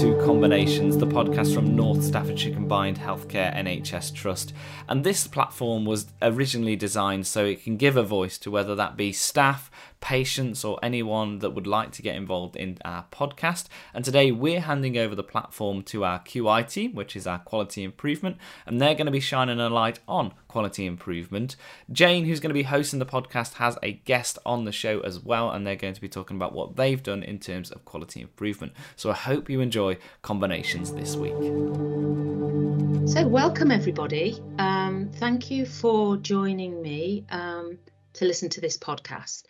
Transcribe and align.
to 0.00 0.17
Combinations, 0.28 0.98
the 0.98 1.06
podcast 1.06 1.54
from 1.54 1.74
North 1.74 2.04
Staffordshire 2.04 2.52
Combined 2.52 2.98
Healthcare 2.98 3.56
NHS 3.56 4.14
Trust. 4.14 4.52
And 4.86 5.02
this 5.02 5.26
platform 5.26 5.86
was 5.86 6.08
originally 6.20 6.76
designed 6.76 7.26
so 7.26 7.46
it 7.46 7.64
can 7.64 7.78
give 7.78 7.96
a 7.96 8.02
voice 8.02 8.36
to 8.40 8.50
whether 8.50 8.74
that 8.74 8.94
be 8.94 9.10
staff, 9.10 9.70
patients, 10.00 10.66
or 10.66 10.78
anyone 10.82 11.38
that 11.38 11.50
would 11.50 11.66
like 11.66 11.92
to 11.92 12.02
get 12.02 12.14
involved 12.14 12.56
in 12.56 12.76
our 12.84 13.06
podcast. 13.10 13.68
And 13.94 14.04
today 14.04 14.30
we're 14.30 14.60
handing 14.60 14.98
over 14.98 15.14
the 15.14 15.22
platform 15.22 15.82
to 15.84 16.04
our 16.04 16.20
QI 16.20 16.70
team, 16.70 16.94
which 16.94 17.16
is 17.16 17.26
our 17.26 17.38
quality 17.38 17.82
improvement, 17.82 18.36
and 18.66 18.80
they're 18.80 18.94
going 18.94 19.06
to 19.06 19.12
be 19.12 19.20
shining 19.20 19.58
a 19.58 19.70
light 19.70 19.98
on 20.06 20.34
quality 20.46 20.86
improvement. 20.86 21.56
Jane, 21.90 22.26
who's 22.26 22.40
going 22.40 22.50
to 22.50 22.54
be 22.54 22.64
hosting 22.64 22.98
the 22.98 23.06
podcast, 23.06 23.54
has 23.54 23.78
a 23.82 23.92
guest 23.92 24.38
on 24.44 24.64
the 24.64 24.72
show 24.72 25.00
as 25.00 25.18
well, 25.20 25.50
and 25.50 25.66
they're 25.66 25.74
going 25.74 25.94
to 25.94 26.00
be 26.00 26.08
talking 26.08 26.36
about 26.36 26.52
what 26.52 26.76
they've 26.76 27.02
done 27.02 27.22
in 27.22 27.38
terms 27.38 27.70
of 27.70 27.84
quality 27.84 28.20
improvement. 28.20 28.72
So 28.94 29.10
I 29.10 29.14
hope 29.14 29.50
you 29.50 29.60
enjoy 29.60 29.96
combinations 30.22 30.92
this 30.92 31.16
week. 31.16 31.34
So, 33.08 33.26
welcome 33.26 33.70
everybody. 33.70 34.38
Um, 34.58 35.10
thank 35.14 35.50
you 35.50 35.64
for 35.64 36.16
joining 36.16 36.82
me 36.82 37.24
um, 37.30 37.78
to 38.14 38.24
listen 38.24 38.48
to 38.50 38.60
this 38.60 38.76
podcast. 38.76 39.44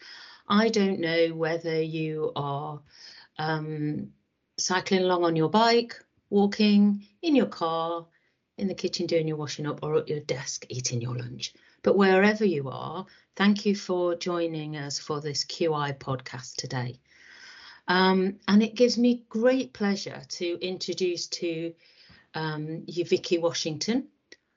I 0.48 0.68
don't 0.68 1.00
know 1.00 1.34
whether 1.34 1.82
you 1.82 2.32
are 2.36 2.80
um, 3.38 4.12
cycling 4.58 5.02
along 5.02 5.24
on 5.24 5.36
your 5.36 5.50
bike, 5.50 5.96
walking, 6.30 7.04
in 7.22 7.34
your 7.34 7.46
car, 7.46 8.06
in 8.56 8.68
the 8.68 8.74
kitchen 8.74 9.06
doing 9.06 9.28
your 9.28 9.36
washing 9.36 9.66
up, 9.66 9.80
or 9.82 9.96
at 9.96 10.08
your 10.08 10.20
desk 10.20 10.66
eating 10.68 11.00
your 11.00 11.16
lunch. 11.16 11.52
But 11.82 11.96
wherever 11.96 12.44
you 12.44 12.68
are, 12.68 13.06
thank 13.36 13.66
you 13.66 13.74
for 13.74 14.14
joining 14.14 14.76
us 14.76 14.98
for 14.98 15.20
this 15.20 15.44
QI 15.44 15.98
podcast 15.98 16.56
today. 16.56 17.00
Um, 17.88 18.38
and 18.46 18.62
it 18.62 18.74
gives 18.74 18.96
me 18.96 19.24
great 19.28 19.72
pleasure 19.72 20.22
to 20.28 20.58
introduce 20.60 21.26
to 21.28 21.74
um, 22.34 22.84
you 22.86 23.04
Vicky 23.04 23.38
Washington 23.38 24.08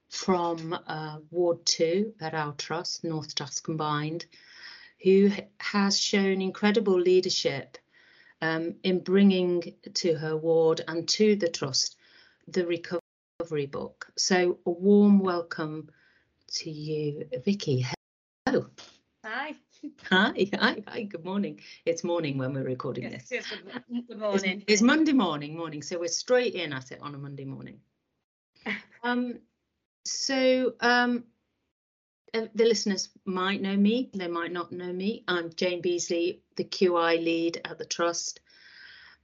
from 0.09 0.77
uh, 0.85 1.19
Ward 1.31 1.65
2 1.65 2.15
at 2.19 2.33
our 2.33 2.53
trust, 2.53 3.03
North 3.03 3.33
Trust 3.33 3.63
Combined 3.63 4.25
who 5.03 5.31
has 5.59 5.99
shown 5.99 6.41
incredible 6.41 6.99
leadership 6.99 7.77
um, 8.41 8.75
in 8.83 8.99
bringing 8.99 9.73
to 9.95 10.15
her 10.15 10.37
ward 10.37 10.81
and 10.87 11.07
to 11.07 11.35
the 11.35 11.49
trust 11.49 11.97
the 12.47 12.65
recovery 12.65 13.65
book. 13.65 14.07
So 14.17 14.59
a 14.65 14.69
warm 14.69 15.19
welcome 15.19 15.89
to 16.55 16.69
you, 16.69 17.27
Vicky. 17.43 17.85
Hello. 18.45 18.67
Hi. 19.23 19.53
Hi, 20.09 20.49
hi, 20.59 20.83
hi, 20.87 21.03
good 21.03 21.23
morning. 21.23 21.59
It's 21.85 22.03
morning 22.03 22.39
when 22.39 22.55
we're 22.55 22.63
recording 22.63 23.03
Yes, 23.03 23.29
this. 23.29 23.31
yes, 23.31 23.49
good, 23.49 24.07
good 24.07 24.19
morning. 24.19 24.61
It's, 24.61 24.63
it's 24.67 24.81
Monday 24.81 25.13
morning, 25.13 25.55
morning. 25.55 25.83
So 25.83 25.99
we're 25.99 26.07
straight 26.07 26.55
in 26.55 26.73
at 26.73 26.91
it 26.91 26.99
on 27.01 27.13
a 27.13 27.17
Monday 27.19 27.45
morning. 27.45 27.79
Um, 29.03 29.39
so 30.05 30.73
um, 30.79 31.23
uh, 32.35 32.45
the 32.53 32.65
listeners 32.65 33.09
might 33.25 33.59
know 33.59 33.75
me, 33.75 34.11
they 34.13 34.27
might 34.27 34.51
not 34.51 34.71
know 34.71 34.93
me. 34.93 35.23
I'm 35.27 35.51
Jane 35.55 35.81
Beasley, 35.81 36.43
the 36.55 36.63
QI 36.63 37.23
lead 37.23 37.61
at 37.65 37.79
the 37.79 37.85
Trust. 37.85 38.41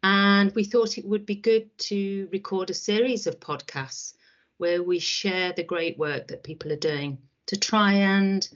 And 0.02 0.52
we 0.56 0.64
thought 0.64 0.98
it 0.98 1.06
would 1.06 1.28
be 1.28 1.36
good 1.36 1.76
to 1.80 2.28
record 2.32 2.72
a 2.72 2.76
series 2.76 3.28
of 3.28 3.40
podcasts 3.40 4.14
where 4.58 4.82
we 4.82 4.98
share 4.98 5.54
the 5.54 5.64
great 5.64 6.00
work 6.00 6.28
that 6.30 6.44
people 6.44 6.72
are 6.72 6.76
doing 6.76 7.20
to 7.48 7.56
try 7.56 7.94
and 7.94 8.48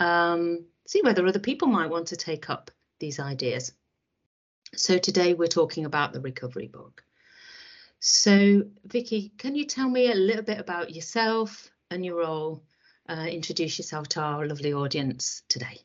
um, 0.00 0.64
see 0.90 1.02
whether 1.02 1.24
other 1.24 1.38
people 1.38 1.68
might 1.68 1.88
want 1.90 2.08
to 2.08 2.16
take 2.16 2.50
up 2.50 2.72
these 2.98 3.20
ideas. 3.20 3.72
So 4.74 4.98
today 4.98 5.34
we're 5.34 5.46
talking 5.46 5.84
about 5.84 6.12
the 6.12 6.20
recovery 6.20 6.66
book. 6.66 7.04
So, 8.00 8.64
Vicky, 8.84 9.32
can 9.38 9.54
you 9.54 9.66
tell 9.66 9.88
me 9.88 10.10
a 10.10 10.14
little 10.14 10.42
bit 10.42 10.58
about 10.58 10.92
yourself 10.92 11.70
and 11.90 12.04
your 12.04 12.16
role 12.16 12.64
uh, 13.08 13.26
introduce 13.26 13.78
yourself 13.78 14.08
to 14.08 14.20
our 14.20 14.46
lovely 14.46 14.72
audience 14.72 15.42
today. 15.48 15.80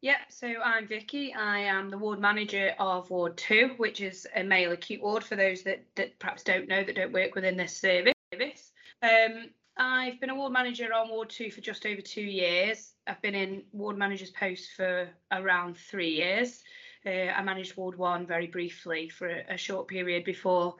Yeah, 0.00 0.18
so 0.28 0.48
I'm 0.62 0.86
Vicky. 0.86 1.34
I 1.34 1.60
am 1.60 1.88
the 1.90 1.98
ward 1.98 2.20
manager 2.20 2.74
of 2.78 3.10
Ward 3.10 3.36
2, 3.38 3.74
which 3.78 4.00
is 4.00 4.26
a 4.36 4.42
male 4.42 4.72
acute 4.72 5.02
ward 5.02 5.24
for 5.24 5.36
those 5.36 5.62
that, 5.62 5.82
that 5.96 6.18
perhaps 6.18 6.42
don't 6.42 6.68
know 6.68 6.84
that 6.84 6.94
don't 6.94 7.12
work 7.12 7.34
within 7.34 7.56
this 7.56 7.76
service. 7.76 8.12
Um, 9.02 9.50
I've 9.76 10.20
been 10.20 10.30
a 10.30 10.34
ward 10.34 10.52
manager 10.52 10.92
on 10.94 11.08
Ward 11.08 11.30
2 11.30 11.50
for 11.50 11.60
just 11.60 11.84
over 11.84 12.00
two 12.00 12.22
years. 12.22 12.92
I've 13.06 13.20
been 13.22 13.34
in 13.34 13.64
ward 13.72 13.98
manager's 13.98 14.30
post 14.30 14.70
for 14.76 15.08
around 15.32 15.76
three 15.76 16.10
years. 16.10 16.62
Uh, 17.04 17.32
I 17.36 17.42
managed 17.42 17.76
Ward 17.76 17.98
1 17.98 18.26
very 18.26 18.46
briefly 18.46 19.08
for 19.08 19.28
a, 19.28 19.44
a 19.50 19.56
short 19.56 19.88
period 19.88 20.24
before 20.24 20.76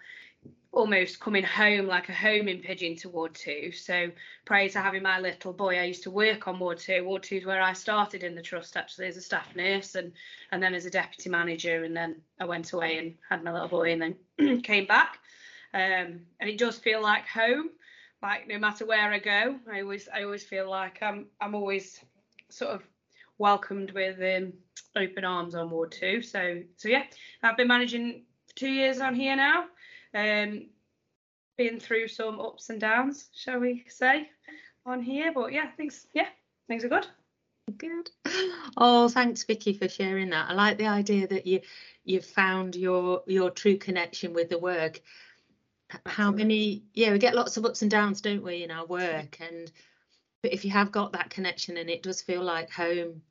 almost 0.73 1.21
coming 1.21 1.45
home 1.45 1.87
like 1.87 2.09
a 2.09 2.15
homing 2.15 2.61
pigeon 2.61 2.97
to 2.97 3.09
Ward 3.09 3.35
2. 3.35 3.73
So 3.73 4.11
prior 4.45 4.69
to 4.71 4.81
having 4.81 5.03
my 5.03 5.21
little 5.21 5.53
boy, 5.53 5.79
I 5.79 5.85
used 5.85 6.03
to 6.05 6.11
work 6.11 6.49
on 6.49 6.59
Ward 6.59 6.79
2. 6.79 7.05
Ward 7.05 7.25
2 7.25 7.37
is 7.37 7.47
where 7.47 7.63
I 7.63 7.73
started 7.73 8.23
in 8.23 8.35
the 8.35 8.43
trust 8.43 8.77
actually 8.77 9.07
as 9.09 9.17
a 9.17 9.23
staff 9.23 9.55
nurse 9.55 9.97
and 9.97 10.13
and 10.51 10.63
then 10.63 10.75
as 10.75 10.87
a 10.87 10.91
deputy 10.91 11.31
manager 11.31 11.85
and 11.85 11.97
then 11.97 12.17
I 12.41 12.45
went 12.45 12.73
away 12.73 12.99
and 12.99 13.15
had 13.29 13.45
my 13.45 13.53
little 13.53 13.69
boy 13.69 13.93
and 13.93 14.17
then 14.39 14.61
came 14.63 14.87
back. 14.87 15.19
Um, 15.73 16.21
and 16.41 16.49
it 16.49 16.59
does 16.59 16.79
feel 16.79 17.03
like 17.03 17.27
home. 17.27 17.71
Like 18.25 18.49
no 18.49 18.59
matter 18.59 18.87
where 18.87 19.13
I 19.13 19.19
go, 19.19 19.57
I 19.71 19.83
always 19.83 20.09
I 20.09 20.23
always 20.23 20.43
feel 20.43 20.71
like 20.71 21.03
I'm 21.03 21.27
I'm 21.43 21.55
always 21.55 22.03
sort 22.49 22.71
of 22.71 22.83
welcomed 23.37 23.91
with 23.91 24.19
um, 24.19 24.55
open 24.97 25.27
arms 25.27 25.55
on 25.55 25.69
Ward 25.69 25.93
2. 25.93 26.23
So 26.23 26.63
so 26.79 26.89
yeah, 26.89 27.03
I've 27.43 27.59
been 27.59 27.69
managing 27.69 28.23
for 28.49 28.55
two 28.55 28.71
years 28.71 29.03
on 29.03 29.15
here 29.15 29.37
now. 29.37 29.67
Um, 30.15 30.69
been 31.59 31.79
through 31.79 32.09
some 32.09 32.41
ups 32.41 32.71
and 32.71 32.81
downs, 32.81 33.29
shall 33.35 33.59
we 33.59 33.85
say, 33.89 34.31
on 34.87 35.03
here. 35.03 35.31
But 35.35 35.53
yeah, 35.53 35.71
things 35.73 36.07
yeah, 36.15 36.29
things 36.67 36.83
are 36.83 36.89
good. 36.89 37.07
Good. 37.77 38.11
Oh, 38.79 39.09
thanks, 39.09 39.45
Vicky, 39.45 39.75
for 39.75 39.89
sharing 39.89 40.31
that. 40.31 40.49
I 40.49 40.55
like 40.55 40.79
the 40.79 40.87
idea 40.87 41.29
that 41.29 41.47
you 41.47 41.61
you've 42.05 42.25
found 42.25 42.75
your 42.75 43.23
your 43.27 43.51
true 43.51 43.77
connection 43.77 44.33
with 44.33 44.49
the 44.49 44.59
work. 44.59 45.03
How 46.07 46.31
many? 46.31 46.85
Yeah, 46.95 47.13
we 47.13 47.19
get 47.19 47.35
lots 47.35 47.57
of 47.57 47.65
ups 47.65 47.83
and 47.83 47.91
downs, 47.91 48.21
don't 48.21 48.43
we, 48.43 48.63
in 48.63 48.71
our 48.71 48.87
work? 48.87 49.39
And 49.41 49.71
but 50.43 50.53
if 50.53 50.65
you 50.65 50.71
have 50.73 50.93
got 50.93 51.13
that 51.13 51.31
connection 51.31 51.77
and 51.77 51.89
it 51.89 52.03
does 52.03 52.21
feel 52.21 52.43
like 52.43 52.71
home, 52.71 53.23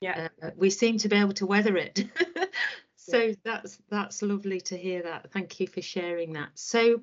Yeah. 0.00 0.28
uh, 0.42 0.50
we 0.56 0.70
seem 0.70 0.98
to 0.98 1.08
be 1.08 1.16
able 1.16 1.32
to 1.34 1.46
weather 1.46 1.76
it. 1.76 2.04
so 2.96 3.32
that's 3.44 3.78
that's 3.88 4.22
lovely 4.22 4.60
to 4.62 4.76
hear 4.76 5.02
that. 5.02 5.32
Thank 5.32 5.58
you 5.60 5.66
for 5.66 5.80
sharing 5.82 6.34
that. 6.34 6.50
So 6.54 7.00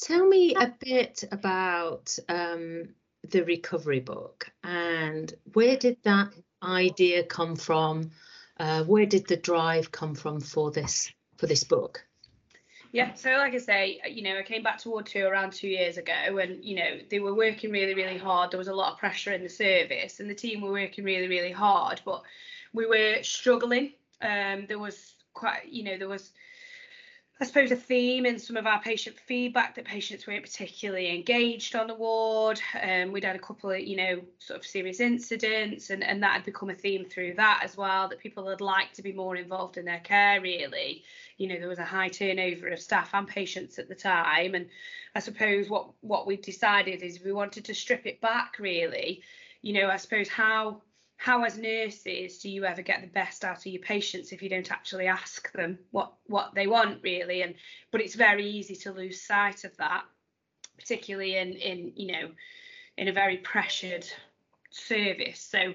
tell 0.00 0.26
me 0.26 0.54
a 0.54 0.72
bit 0.80 1.24
about 1.32 2.18
um, 2.28 2.94
the 3.28 3.44
recovery 3.44 4.00
book 4.00 4.50
and 4.62 5.32
where 5.52 5.76
did 5.76 5.96
that 6.04 6.32
idea 6.62 7.24
come 7.24 7.56
from? 7.56 8.10
Uh, 8.58 8.84
where 8.84 9.06
did 9.06 9.26
the 9.26 9.36
drive 9.36 9.90
come 9.90 10.14
from 10.14 10.40
for 10.40 10.70
this 10.70 11.10
for 11.38 11.46
this 11.46 11.64
book? 11.64 12.04
Yeah, 12.92 13.14
so 13.14 13.30
like 13.30 13.54
I 13.54 13.58
say, 13.58 14.00
you 14.08 14.22
know, 14.22 14.36
I 14.36 14.42
came 14.42 14.64
back 14.64 14.78
to 14.78 14.90
Ward 14.90 15.06
2 15.06 15.24
around 15.24 15.52
two 15.52 15.68
years 15.68 15.96
ago 15.96 16.38
and, 16.38 16.64
you 16.64 16.74
know, 16.74 16.98
they 17.08 17.20
were 17.20 17.34
working 17.34 17.70
really, 17.70 17.94
really 17.94 18.18
hard. 18.18 18.50
There 18.50 18.58
was 18.58 18.68
a 18.68 18.74
lot 18.74 18.92
of 18.92 18.98
pressure 18.98 19.32
in 19.32 19.44
the 19.44 19.48
service 19.48 20.18
and 20.18 20.28
the 20.28 20.34
team 20.34 20.60
were 20.60 20.72
working 20.72 21.04
really, 21.04 21.28
really 21.28 21.52
hard, 21.52 22.00
but 22.04 22.22
we 22.72 22.86
were 22.86 23.22
struggling. 23.22 23.92
Um, 24.20 24.66
there 24.66 24.80
was 24.80 25.14
quite, 25.34 25.68
you 25.68 25.84
know, 25.84 25.98
there 25.98 26.08
was, 26.08 26.32
I 27.40 27.46
suppose, 27.46 27.70
a 27.70 27.76
theme 27.76 28.26
in 28.26 28.38
some 28.38 28.58
of 28.58 28.66
our 28.66 28.82
patient 28.82 29.18
feedback 29.18 29.74
that 29.76 29.86
patients 29.86 30.26
weren't 30.26 30.42
particularly 30.42 31.08
engaged 31.14 31.74
on 31.74 31.86
the 31.86 31.94
ward. 31.94 32.60
Um, 32.82 33.12
we'd 33.12 33.24
had 33.24 33.36
a 33.36 33.40
couple 33.40 33.70
of, 33.70 33.80
you 33.80 33.96
know, 33.96 34.20
sort 34.38 34.60
of 34.60 34.66
serious 34.66 35.00
incidents 35.00 35.88
and, 35.88 36.04
and 36.04 36.22
that 36.22 36.34
had 36.34 36.44
become 36.44 36.68
a 36.68 36.74
theme 36.74 37.06
through 37.06 37.34
that 37.34 37.62
as 37.64 37.78
well, 37.78 38.08
that 38.08 38.18
people 38.18 38.46
had 38.48 38.60
liked 38.60 38.96
to 38.96 39.02
be 39.02 39.12
more 39.12 39.36
involved 39.36 39.78
in 39.78 39.86
their 39.86 40.00
care, 40.00 40.40
really 40.40 41.02
you 41.40 41.48
know 41.48 41.58
there 41.58 41.68
was 41.68 41.78
a 41.78 41.84
high 41.84 42.08
turnover 42.08 42.68
of 42.68 42.78
staff 42.78 43.14
and 43.14 43.26
patients 43.26 43.78
at 43.78 43.88
the 43.88 43.94
time 43.94 44.54
and 44.54 44.66
i 45.14 45.18
suppose 45.20 45.70
what 45.70 45.88
what 46.02 46.26
we 46.26 46.36
decided 46.36 47.02
is 47.02 47.24
we 47.24 47.32
wanted 47.32 47.64
to 47.64 47.74
strip 47.74 48.06
it 48.06 48.20
back 48.20 48.58
really 48.58 49.22
you 49.62 49.72
know 49.72 49.88
i 49.88 49.96
suppose 49.96 50.28
how 50.28 50.82
how 51.20 51.44
as 51.44 51.58
nurses 51.58 52.38
do 52.38 52.48
you 52.48 52.64
ever 52.64 52.80
get 52.80 53.02
the 53.02 53.06
best 53.06 53.44
out 53.44 53.58
of 53.58 53.66
your 53.66 53.82
patients 53.82 54.32
if 54.32 54.40
you 54.42 54.48
don't 54.48 54.72
actually 54.72 55.06
ask 55.06 55.52
them 55.52 55.78
what 55.90 56.14
what 56.24 56.54
they 56.54 56.66
want 56.66 57.02
really? 57.02 57.42
And 57.42 57.56
but 57.90 58.00
it's 58.00 58.14
very 58.14 58.48
easy 58.48 58.74
to 58.76 58.92
lose 58.92 59.20
sight 59.20 59.64
of 59.64 59.76
that 59.76 60.04
particularly 60.78 61.36
in 61.36 61.52
in 61.52 61.92
you 61.94 62.10
know 62.10 62.30
in 62.96 63.08
a 63.08 63.12
very 63.12 63.36
pressured 63.36 64.06
service. 64.70 65.40
So 65.40 65.74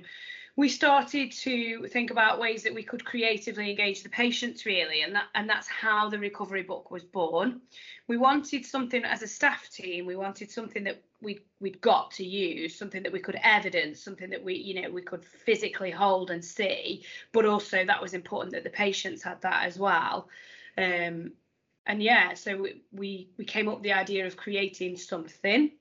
we 0.55 0.67
started 0.67 1.31
to 1.31 1.87
think 1.89 2.09
about 2.09 2.39
ways 2.39 2.63
that 2.63 2.73
we 2.73 2.81
could 2.81 3.05
creatively 3.05 3.69
engage 3.69 4.01
the 4.01 4.09
patients 4.09 4.65
really 4.65 5.03
and 5.03 5.13
that 5.13 5.25
and 5.35 5.47
that's 5.47 5.67
how 5.67 6.09
the 6.09 6.17
recovery 6.17 6.63
book 6.63 6.89
was 6.89 7.03
born. 7.03 7.61
We 8.07 8.17
wanted 8.17 8.65
something 8.65 9.05
as 9.05 9.21
a 9.21 9.27
staff 9.27 9.69
team 9.69 10.07
we 10.07 10.15
wanted 10.15 10.49
something 10.49 10.85
that 10.85 11.03
we 11.21 11.39
we'd 11.59 11.81
got 11.81 12.11
to 12.11 12.25
use 12.25 12.75
something 12.77 13.03
that 13.03 13.11
we 13.13 13.19
could 13.19 13.39
evidence 13.41 14.01
something 14.01 14.29
that 14.29 14.43
we 14.43 14.55
you 14.55 14.81
know 14.81 14.89
we 14.89 15.01
could 15.01 15.23
physically 15.23 15.91
hold 15.91 16.29
and 16.29 16.43
see 16.43 17.03
but 17.31 17.45
also 17.45 17.85
that 17.85 18.01
was 18.01 18.13
important 18.13 18.53
that 18.53 18.63
the 18.63 18.69
patients 18.69 19.23
had 19.23 19.41
that 19.41 19.65
as 19.65 19.79
well 19.79 20.27
um, 20.77 21.31
and 21.87 22.01
yeah, 22.01 22.33
so 22.33 22.67
we 22.91 23.29
we 23.37 23.45
came 23.45 23.67
up 23.67 23.75
with 23.75 23.83
the 23.83 23.93
idea 23.93 24.25
of 24.25 24.37
creating 24.37 24.97
something, 24.97 25.71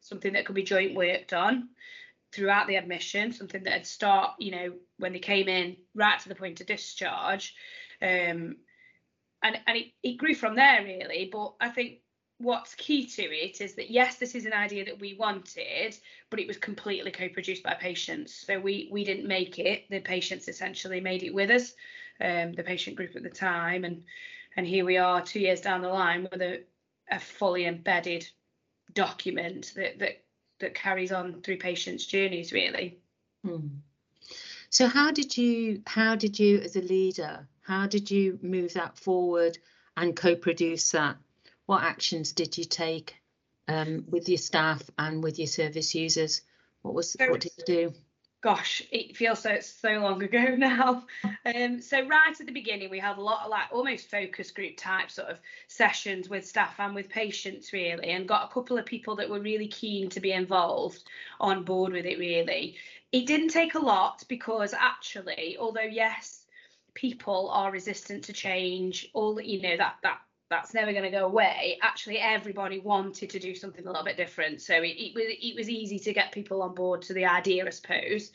something 0.00 0.32
that 0.32 0.46
could 0.46 0.54
be 0.54 0.62
joint 0.62 0.94
worked 0.94 1.32
on 1.32 1.68
throughout 2.32 2.66
the 2.66 2.76
admission, 2.76 3.32
something 3.32 3.64
that 3.64 3.72
had 3.72 3.86
start, 3.86 4.32
you 4.38 4.52
know, 4.52 4.72
when 4.98 5.12
they 5.12 5.18
came 5.18 5.48
in 5.48 5.76
right 5.94 6.18
to 6.20 6.28
the 6.28 6.34
point 6.34 6.60
of 6.60 6.66
discharge. 6.66 7.54
Um, 8.00 8.56
and 9.42 9.58
and 9.66 9.76
it, 9.76 9.86
it 10.02 10.16
grew 10.16 10.34
from 10.34 10.56
there 10.56 10.82
really. 10.82 11.28
But 11.30 11.54
I 11.60 11.68
think 11.68 11.98
what's 12.40 12.74
key 12.74 13.06
to 13.06 13.22
it 13.22 13.60
is 13.60 13.74
that 13.74 13.90
yes, 13.90 14.16
this 14.16 14.34
is 14.34 14.46
an 14.46 14.52
idea 14.52 14.84
that 14.86 14.98
we 14.98 15.14
wanted, 15.14 15.96
but 16.30 16.40
it 16.40 16.48
was 16.48 16.56
completely 16.56 17.10
co-produced 17.10 17.62
by 17.62 17.74
patients. 17.74 18.34
So 18.34 18.58
we 18.58 18.88
we 18.90 19.04
didn't 19.04 19.28
make 19.28 19.58
it. 19.58 19.84
The 19.90 20.00
patients 20.00 20.48
essentially 20.48 21.00
made 21.00 21.22
it 21.22 21.34
with 21.34 21.50
us, 21.50 21.74
um, 22.20 22.52
the 22.52 22.64
patient 22.64 22.96
group 22.96 23.14
at 23.14 23.22
the 23.22 23.30
time, 23.30 23.84
and 23.84 24.02
and 24.56 24.66
here 24.66 24.84
we 24.84 24.96
are 24.96 25.22
two 25.22 25.40
years 25.40 25.60
down 25.60 25.82
the 25.82 25.88
line 25.88 26.26
with 26.30 26.40
a, 26.40 26.62
a 27.10 27.20
fully 27.20 27.66
embedded 27.66 28.26
document 28.94 29.72
that 29.76 29.98
that 29.98 30.24
that 30.60 30.74
carries 30.74 31.12
on 31.12 31.42
through 31.42 31.58
patients' 31.58 32.06
journeys 32.06 32.52
really. 32.52 32.98
Hmm. 33.44 33.68
So 34.70 34.86
how 34.86 35.10
did 35.10 35.36
you 35.36 35.82
how 35.86 36.16
did 36.16 36.38
you 36.38 36.58
as 36.58 36.76
a 36.76 36.80
leader 36.80 37.46
how 37.70 37.86
did 37.86 38.10
you 38.10 38.36
move 38.42 38.72
that 38.72 38.98
forward 38.98 39.56
and 39.96 40.16
co-produce 40.16 40.90
that? 40.90 41.16
What 41.70 41.84
actions 41.84 42.32
did 42.32 42.58
you 42.58 42.64
take 42.64 43.14
um, 43.68 44.04
with 44.08 44.28
your 44.28 44.38
staff 44.38 44.82
and 44.98 45.22
with 45.22 45.38
your 45.38 45.46
service 45.46 45.94
users? 45.94 46.42
What 46.82 46.94
was 46.94 47.12
so 47.12 47.30
what 47.30 47.42
did 47.42 47.52
you 47.58 47.64
do? 47.64 47.94
Gosh, 48.40 48.82
it 48.90 49.16
feels 49.16 49.38
so 49.38 49.60
so 49.60 49.90
long 50.00 50.20
ago 50.20 50.42
now. 50.58 51.06
Um, 51.46 51.80
so 51.80 52.04
right 52.08 52.34
at 52.40 52.44
the 52.44 52.50
beginning, 52.50 52.90
we 52.90 52.98
had 52.98 53.18
a 53.18 53.20
lot 53.20 53.44
of 53.44 53.50
like 53.52 53.68
almost 53.70 54.10
focus 54.10 54.50
group 54.50 54.78
type 54.78 55.12
sort 55.12 55.28
of 55.28 55.38
sessions 55.68 56.28
with 56.28 56.44
staff 56.44 56.74
and 56.80 56.92
with 56.92 57.08
patients 57.08 57.72
really, 57.72 58.10
and 58.10 58.26
got 58.26 58.50
a 58.50 58.52
couple 58.52 58.76
of 58.76 58.84
people 58.84 59.14
that 59.14 59.30
were 59.30 59.38
really 59.38 59.68
keen 59.68 60.08
to 60.08 60.18
be 60.18 60.32
involved 60.32 61.04
on 61.38 61.62
board 61.62 61.92
with 61.92 62.04
it 62.04 62.18
really. 62.18 62.74
It 63.12 63.28
didn't 63.28 63.50
take 63.50 63.76
a 63.76 63.78
lot 63.78 64.24
because 64.26 64.74
actually, 64.74 65.56
although 65.56 65.82
yes, 65.82 66.46
people 66.94 67.48
are 67.50 67.70
resistant 67.70 68.24
to 68.24 68.32
change 68.32 69.08
all 69.12 69.40
you 69.40 69.62
know 69.62 69.76
that 69.76 69.98
that 70.02 70.18
that's 70.50 70.74
never 70.74 70.92
going 70.92 71.04
to 71.04 71.10
go 71.10 71.24
away. 71.24 71.78
Actually 71.80 72.18
everybody 72.18 72.80
wanted 72.80 73.30
to 73.30 73.38
do 73.38 73.54
something 73.54 73.86
a 73.86 73.88
little 73.88 74.04
bit 74.04 74.16
different. 74.16 74.60
So 74.60 74.74
it, 74.74 74.96
it 74.98 75.14
was 75.14 75.24
it 75.28 75.56
was 75.56 75.70
easy 75.70 75.98
to 76.00 76.12
get 76.12 76.32
people 76.32 76.60
on 76.62 76.74
board 76.74 77.02
to 77.02 77.14
the 77.14 77.24
idea 77.24 77.64
i 77.64 77.70
suppose. 77.70 78.32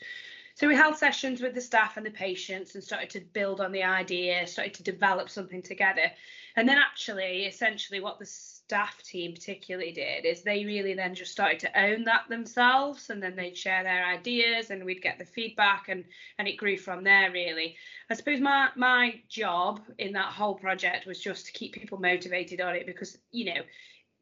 So 0.54 0.66
we 0.66 0.74
held 0.74 0.96
sessions 0.96 1.42
with 1.42 1.54
the 1.54 1.60
staff 1.60 1.98
and 1.98 2.06
the 2.06 2.10
patients 2.10 2.74
and 2.74 2.82
started 2.82 3.10
to 3.10 3.20
build 3.20 3.60
on 3.60 3.72
the 3.72 3.82
idea 3.82 4.46
started 4.46 4.72
to 4.74 4.82
develop 4.82 5.28
something 5.28 5.62
together. 5.62 6.10
And 6.56 6.66
then 6.66 6.78
actually 6.78 7.44
essentially 7.44 8.00
what 8.00 8.18
the 8.18 8.24
staff 8.66 9.00
team 9.04 9.32
particularly 9.32 9.92
did 9.92 10.24
is 10.24 10.42
they 10.42 10.64
really 10.64 10.92
then 10.92 11.14
just 11.14 11.30
started 11.30 11.60
to 11.60 11.80
own 11.80 12.02
that 12.02 12.22
themselves 12.28 13.10
and 13.10 13.22
then 13.22 13.36
they'd 13.36 13.56
share 13.56 13.84
their 13.84 14.04
ideas 14.04 14.70
and 14.70 14.84
we'd 14.84 15.00
get 15.00 15.20
the 15.20 15.24
feedback 15.24 15.88
and 15.88 16.04
and 16.40 16.48
it 16.48 16.56
grew 16.56 16.76
from 16.76 17.04
there 17.04 17.30
really 17.30 17.76
i 18.10 18.14
suppose 18.14 18.40
my 18.40 18.68
my 18.74 19.20
job 19.28 19.80
in 19.98 20.12
that 20.12 20.32
whole 20.32 20.56
project 20.56 21.06
was 21.06 21.20
just 21.20 21.46
to 21.46 21.52
keep 21.52 21.74
people 21.74 22.00
motivated 22.00 22.60
on 22.60 22.74
it 22.74 22.86
because 22.86 23.16
you 23.30 23.44
know 23.44 23.62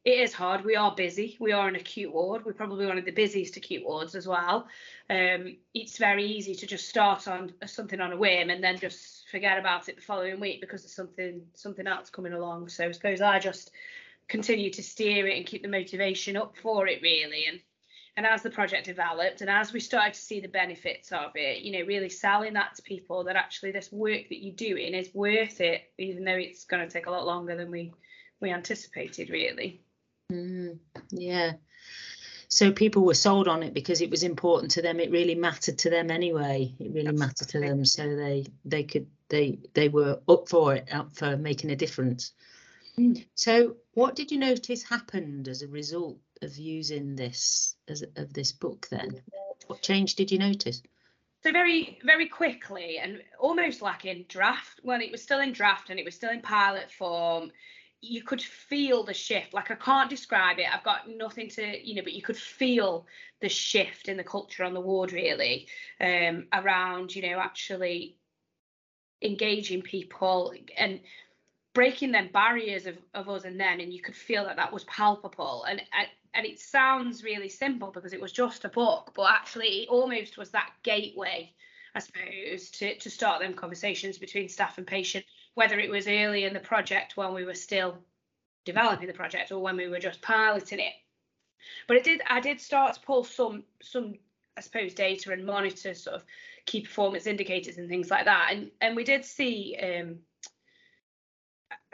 it 0.04 0.18
is 0.18 0.34
hard. 0.34 0.66
We 0.66 0.76
are 0.76 0.94
busy. 0.94 1.34
We 1.40 1.52
are 1.52 1.66
an 1.66 1.76
acute 1.76 2.12
ward. 2.12 2.44
We're 2.44 2.52
probably 2.52 2.84
one 2.84 2.98
of 2.98 3.06
the 3.06 3.10
busiest 3.10 3.56
acute 3.56 3.86
wards 3.86 4.14
as 4.14 4.28
well. 4.28 4.68
Um, 5.08 5.56
it's 5.72 5.96
very 5.96 6.26
easy 6.26 6.54
to 6.56 6.66
just 6.66 6.90
start 6.90 7.26
on 7.26 7.54
something 7.64 8.02
on 8.02 8.12
a 8.12 8.16
whim 8.18 8.50
and 8.50 8.62
then 8.62 8.78
just 8.78 9.30
forget 9.30 9.58
about 9.58 9.88
it 9.88 9.96
the 9.96 10.02
following 10.02 10.40
week 10.40 10.60
because 10.60 10.82
there's 10.82 10.94
something 10.94 11.40
something 11.54 11.86
else 11.86 12.10
coming 12.10 12.34
along. 12.34 12.68
So 12.68 12.86
I 12.86 12.92
suppose 12.92 13.22
I 13.22 13.38
just 13.38 13.70
continue 14.28 14.70
to 14.70 14.82
steer 14.82 15.26
it 15.26 15.36
and 15.36 15.46
keep 15.46 15.62
the 15.62 15.68
motivation 15.68 16.36
up 16.36 16.56
for 16.56 16.86
it 16.86 17.02
really. 17.02 17.44
And 17.48 17.60
and 18.16 18.26
as 18.26 18.42
the 18.42 18.50
project 18.50 18.86
developed 18.86 19.40
and 19.40 19.50
as 19.50 19.72
we 19.72 19.80
started 19.80 20.14
to 20.14 20.20
see 20.20 20.38
the 20.38 20.46
benefits 20.46 21.10
of 21.10 21.32
it 21.34 21.62
you 21.62 21.72
know 21.72 21.84
really 21.84 22.08
selling 22.08 22.52
that 22.54 22.72
to 22.76 22.82
people 22.82 23.24
that 23.24 23.34
actually 23.34 23.72
this 23.72 23.90
work 23.90 24.28
that 24.28 24.40
you're 24.40 24.54
doing 24.54 24.94
is 24.94 25.12
worth 25.12 25.60
it 25.60 25.82
even 25.98 26.22
though 26.22 26.36
it's 26.36 26.64
going 26.64 26.86
to 26.86 26.92
take 26.92 27.06
a 27.06 27.10
lot 27.10 27.26
longer 27.26 27.56
than 27.56 27.72
we 27.72 27.92
we 28.44 28.52
anticipated 28.52 29.30
really. 29.30 29.80
Mm, 30.30 30.78
yeah. 31.10 31.52
So 32.48 32.70
people 32.70 33.04
were 33.04 33.14
sold 33.14 33.48
on 33.48 33.62
it 33.62 33.74
because 33.74 34.00
it 34.00 34.10
was 34.10 34.22
important 34.22 34.70
to 34.72 34.82
them. 34.82 35.00
It 35.00 35.10
really 35.10 35.34
mattered 35.34 35.78
to 35.78 35.90
them 35.90 36.10
anyway. 36.10 36.72
It 36.78 36.92
really 36.92 37.08
Absolutely. 37.08 37.26
mattered 37.26 37.48
to 37.48 37.60
them. 37.60 37.84
So 37.84 38.16
they 38.16 38.46
they 38.64 38.84
could 38.84 39.06
they 39.28 39.58
they 39.72 39.88
were 39.88 40.20
up 40.28 40.48
for 40.48 40.74
it 40.74 40.88
up 40.92 41.12
for 41.16 41.36
making 41.36 41.70
a 41.70 41.76
difference 41.76 42.32
So, 43.34 43.76
what 43.94 44.14
did 44.14 44.30
you 44.30 44.38
notice 44.38 44.82
happened 44.82 45.48
as 45.48 45.62
a 45.62 45.68
result 45.68 46.18
of 46.42 46.56
using 46.56 47.16
this 47.16 47.76
as 47.88 48.04
of 48.16 48.32
this 48.32 48.52
book? 48.52 48.86
Then, 48.90 49.20
what 49.66 49.82
change 49.82 50.14
did 50.14 50.30
you 50.30 50.38
notice? 50.38 50.82
So 51.42 51.52
very, 51.52 51.98
very 52.04 52.28
quickly, 52.28 52.98
and 52.98 53.22
almost 53.38 53.82
like 53.82 54.04
in 54.06 54.24
draft, 54.28 54.80
when 54.82 55.02
it 55.02 55.12
was 55.12 55.22
still 55.22 55.40
in 55.40 55.52
draft 55.52 55.90
and 55.90 55.98
it 55.98 56.04
was 56.04 56.14
still 56.14 56.30
in 56.30 56.40
pilot 56.40 56.90
form, 56.90 57.50
you 58.00 58.22
could 58.22 58.40
feel 58.40 59.02
the 59.02 59.12
shift. 59.12 59.52
Like 59.52 59.70
I 59.70 59.74
can't 59.74 60.08
describe 60.08 60.58
it. 60.58 60.72
I've 60.72 60.84
got 60.84 61.08
nothing 61.08 61.48
to, 61.50 61.86
you 61.86 61.96
know, 61.96 62.02
but 62.02 62.12
you 62.12 62.22
could 62.22 62.36
feel 62.36 63.06
the 63.40 63.48
shift 63.48 64.08
in 64.08 64.16
the 64.16 64.24
culture 64.24 64.64
on 64.64 64.72
the 64.72 64.80
ward 64.80 65.12
really 65.12 65.68
um, 66.00 66.46
around, 66.52 67.14
you 67.14 67.22
know, 67.22 67.38
actually 67.38 68.16
engaging 69.20 69.82
people 69.82 70.54
and 70.76 71.00
breaking 71.74 72.12
them 72.12 72.30
barriers 72.32 72.86
of, 72.86 72.96
of 73.14 73.28
us 73.28 73.44
and 73.44 73.60
them 73.60 73.80
and 73.80 73.92
you 73.92 74.00
could 74.00 74.16
feel 74.16 74.44
that 74.44 74.56
that 74.56 74.72
was 74.72 74.84
palpable. 74.84 75.64
And, 75.68 75.82
and 76.34 76.46
it 76.46 76.58
sounds 76.58 77.22
really 77.22 77.48
simple 77.48 77.90
because 77.90 78.12
it 78.12 78.20
was 78.20 78.32
just 78.32 78.64
a 78.64 78.68
book 78.68 79.12
but 79.14 79.30
actually 79.30 79.82
it 79.82 79.88
almost 79.88 80.36
was 80.36 80.50
that 80.50 80.70
gateway 80.82 81.48
i 81.94 82.00
suppose 82.00 82.70
to, 82.70 82.98
to 82.98 83.08
start 83.08 83.40
them 83.40 83.54
conversations 83.54 84.18
between 84.18 84.48
staff 84.48 84.76
and 84.76 84.86
patient 84.86 85.24
whether 85.54 85.78
it 85.78 85.88
was 85.88 86.08
early 86.08 86.42
in 86.42 86.52
the 86.52 86.58
project 86.58 87.16
when 87.16 87.32
we 87.32 87.44
were 87.44 87.54
still 87.54 87.96
developing 88.64 89.06
the 89.06 89.12
project 89.12 89.52
or 89.52 89.60
when 89.60 89.76
we 89.76 89.88
were 89.88 89.98
just 89.98 90.22
piloting 90.22 90.80
it. 90.80 90.92
But 91.86 91.96
it 91.96 92.04
did 92.04 92.20
i 92.28 92.40
did 92.40 92.60
start 92.60 92.94
to 92.94 93.00
pull 93.00 93.24
some 93.24 93.64
some 93.82 94.14
i 94.56 94.60
suppose 94.60 94.94
data 94.94 95.32
and 95.32 95.46
monitor 95.46 95.94
sort 95.94 96.16
of 96.16 96.24
key 96.66 96.82
performance 96.82 97.26
indicators 97.26 97.78
and 97.78 97.88
things 97.88 98.10
like 98.10 98.24
that. 98.26 98.50
And 98.52 98.70
and 98.80 98.96
we 98.96 99.04
did 99.04 99.24
see 99.24 99.76
um 99.82 100.18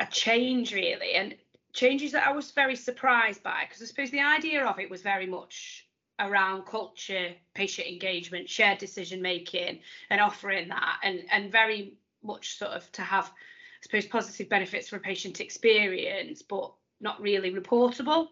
a 0.01 0.07
change 0.07 0.75
really 0.75 1.13
and 1.13 1.37
changes 1.73 2.13
that 2.13 2.27
I 2.27 2.33
was 2.33 2.51
very 2.51 2.75
surprised 2.75 3.43
by 3.43 3.65
because 3.67 3.83
I 3.83 3.85
suppose 3.87 4.11
the 4.11 4.21
idea 4.21 4.65
of 4.65 4.81
it 4.81 4.91
was 4.91 5.03
very 5.03 5.27
much 5.27 5.87
around 6.19 6.67
culture, 6.67 7.33
patient 7.55 7.89
engagement, 7.89 8.49
shared 8.49 8.79
decision 8.79 9.23
making, 9.23 9.81
and 10.11 10.21
offering 10.21 10.69
that, 10.69 10.99
and 11.03 11.21
and 11.31 11.53
very 11.53 11.95
much 12.23 12.59
sort 12.59 12.73
of 12.73 12.91
to 12.93 13.03
have, 13.03 13.27
I 13.27 13.83
suppose, 13.83 14.07
positive 14.07 14.49
benefits 14.49 14.89
for 14.89 14.97
a 14.97 15.01
patient 15.01 15.41
experience, 15.41 16.43
but 16.43 16.73
not 17.01 17.21
really 17.21 17.53
reportable. 17.53 18.29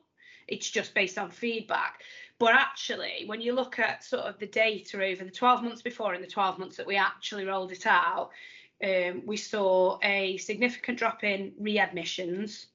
It's 0.47 0.71
just 0.71 0.95
based 0.95 1.19
on 1.19 1.31
feedback. 1.31 2.03
But 2.39 2.55
actually, 2.55 3.25
when 3.27 3.41
you 3.41 3.55
look 3.55 3.79
at 3.79 4.05
sort 4.05 4.25
of 4.25 4.39
the 4.39 4.47
data 4.47 5.03
over 5.03 5.25
the 5.25 5.31
12 5.31 5.63
months 5.63 5.83
before 5.83 6.15
and 6.15 6.23
the 6.23 6.29
12 6.29 6.59
months 6.59 6.77
that 6.77 6.87
we 6.87 6.97
actually 6.97 7.45
rolled 7.45 7.73
it 7.73 7.87
out, 7.87 8.31
um, 8.83 9.23
we 9.27 9.37
saw 9.37 9.99
a 10.03 10.37
significant 10.39 10.99
drop 10.99 11.25
in 11.25 11.53
readmissions. 11.61 12.67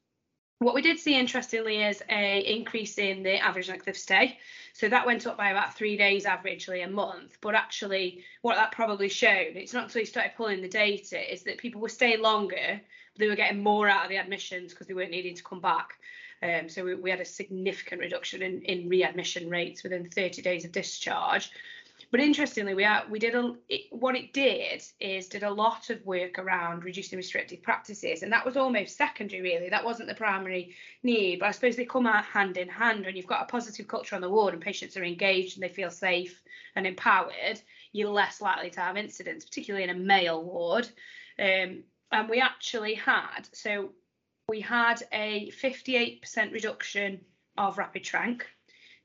What 0.60 0.76
we 0.76 0.82
did 0.82 1.00
see, 1.00 1.18
interestingly, 1.18 1.84
is 1.84 2.02
a 2.10 2.40
increase 2.40 2.98
in 2.98 3.24
the 3.24 3.38
average 3.38 3.70
length 3.70 3.88
of 3.88 3.98
stay. 3.98 4.38
So 4.74 4.90
that 4.90 5.06
went 5.06 5.28
up 5.28 5.38
by 5.38 5.50
about 5.50 5.76
three 5.76 5.98
days 5.98 6.26
averagely 6.26 6.86
a 6.86 6.90
month. 6.90 7.38
But 7.42 7.56
actually, 7.56 8.24
what 8.42 8.56
that 8.56 8.72
probably 8.72 9.10
showed, 9.10 9.56
it's 9.56 9.74
not 9.74 9.84
until 9.86 10.02
you 10.02 10.06
started 10.06 10.34
pulling 10.36 10.62
the 10.62 10.70
data, 10.70 11.34
is 11.34 11.44
that 11.44 11.58
people 11.58 11.82
were 11.82 11.90
staying 11.90 12.22
longer, 12.22 12.82
they 13.18 13.28
were 13.28 13.36
getting 13.36 13.62
more 13.62 13.90
out 13.90 14.06
of 14.06 14.10
the 14.10 14.18
admissions 14.18 14.72
because 14.72 14.88
they 14.88 14.94
weren't 14.94 15.12
needing 15.12 15.36
to 15.36 15.44
come 15.44 15.60
back. 15.60 16.00
Um, 16.42 16.68
so 16.68 16.84
we, 16.84 16.96
we, 16.96 17.10
had 17.10 17.22
a 17.22 17.26
significant 17.26 18.02
reduction 18.02 18.42
in, 18.42 18.62
in 18.64 18.90
readmission 18.90 19.50
rates 19.50 19.84
within 19.84 20.10
30 20.10 20.42
days 20.42 20.66
of 20.66 20.74
discharge. 20.74 21.52
But 22.14 22.20
interestingly, 22.20 22.76
we 22.76 22.86
are, 22.86 23.04
we 23.10 23.18
did 23.18 23.34
a 23.34 23.56
it, 23.70 23.86
what 23.90 24.16
it 24.16 24.34
did 24.34 24.84
is 25.00 25.28
did 25.28 25.42
a 25.42 25.50
lot 25.50 25.90
of 25.90 26.06
work 26.06 26.38
around 26.38 26.84
reducing 26.84 27.18
restrictive 27.18 27.64
practices, 27.64 28.22
and 28.22 28.32
that 28.32 28.46
was 28.46 28.56
almost 28.56 28.98
secondary 28.98 29.42
really. 29.42 29.68
That 29.68 29.84
wasn't 29.84 30.10
the 30.10 30.14
primary 30.14 30.76
need, 31.02 31.40
but 31.40 31.48
I 31.48 31.52
suppose 31.52 31.76
they 31.76 31.86
come 31.86 32.06
out 32.06 32.24
hand 32.24 32.58
in 32.58 32.70
hand. 32.70 33.08
When 33.08 33.16
you've 33.16 33.26
got 33.26 33.42
a 33.42 33.52
positive 33.52 33.88
culture 33.88 34.16
on 34.16 34.22
the 34.22 34.30
ward 34.30 34.54
and 34.54 34.62
patients 34.62 34.96
are 34.96 35.04
engaged 35.04 35.58
and 35.58 35.64
they 35.64 35.74
feel 35.74 35.90
safe 35.90 36.40
and 36.76 36.86
empowered, 36.86 37.60
you're 37.94 38.12
less 38.12 38.42
likely 38.42 38.70
to 38.70 38.82
have 38.82 38.96
incidents, 38.96 39.46
particularly 39.46 39.86
in 39.86 39.90
a 39.90 40.00
male 40.00 40.44
ward. 40.44 40.88
Um, 41.40 41.84
and 42.12 42.30
we 42.30 42.40
actually 42.40 42.94
had 42.94 43.50
so 43.54 43.90
we 44.48 44.62
had 44.62 45.02
a 45.12 45.50
58% 45.50 46.54
reduction 46.54 47.22
of 47.58 47.80
rapid 47.80 48.04
tranq 48.04 48.44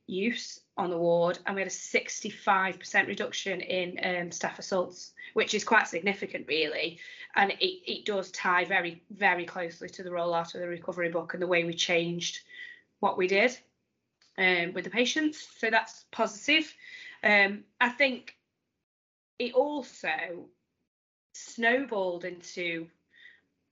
use 0.09 0.61
on 0.77 0.91
the 0.91 0.99
ward, 0.99 1.39
and 1.47 1.55
we 1.55 1.61
had 1.61 1.69
a 1.69 1.71
65% 1.71 3.07
reduction 3.07 3.61
in 3.61 4.01
um, 4.03 4.33
staff 4.33 4.59
assaults, 4.59 5.13
which 5.35 5.55
is 5.55 5.65
quite 5.65 5.87
significant, 5.87 6.47
really. 6.49 6.99
And 7.37 7.53
it, 7.53 7.91
it 7.91 8.05
does 8.05 8.31
tie 8.31 8.65
very, 8.65 9.03
very 9.11 9.45
closely 9.45 9.89
to 9.91 10.03
the 10.03 10.11
rollout 10.11 10.55
of 10.55 10.61
the 10.61 10.69
recovery 10.69 11.11
book 11.11 11.35
and 11.35 11.43
the 11.43 11.47
way 11.47 11.65
we 11.65 11.75
changed 11.75 12.41
what 13.01 13.19
we 13.19 13.29
did 13.29 13.57
um, 14.39 14.73
with 14.73 14.85
the 14.85 14.91
patients. 14.91 15.47
So 15.59 15.71
that's 15.71 16.07
positive. 16.11 16.73
Um, 17.23 17.65
I 17.81 17.91
think 17.91 18.37
it 19.39 19.55
also 19.55 20.47
snowballed 21.35 22.25
into, 22.25 22.89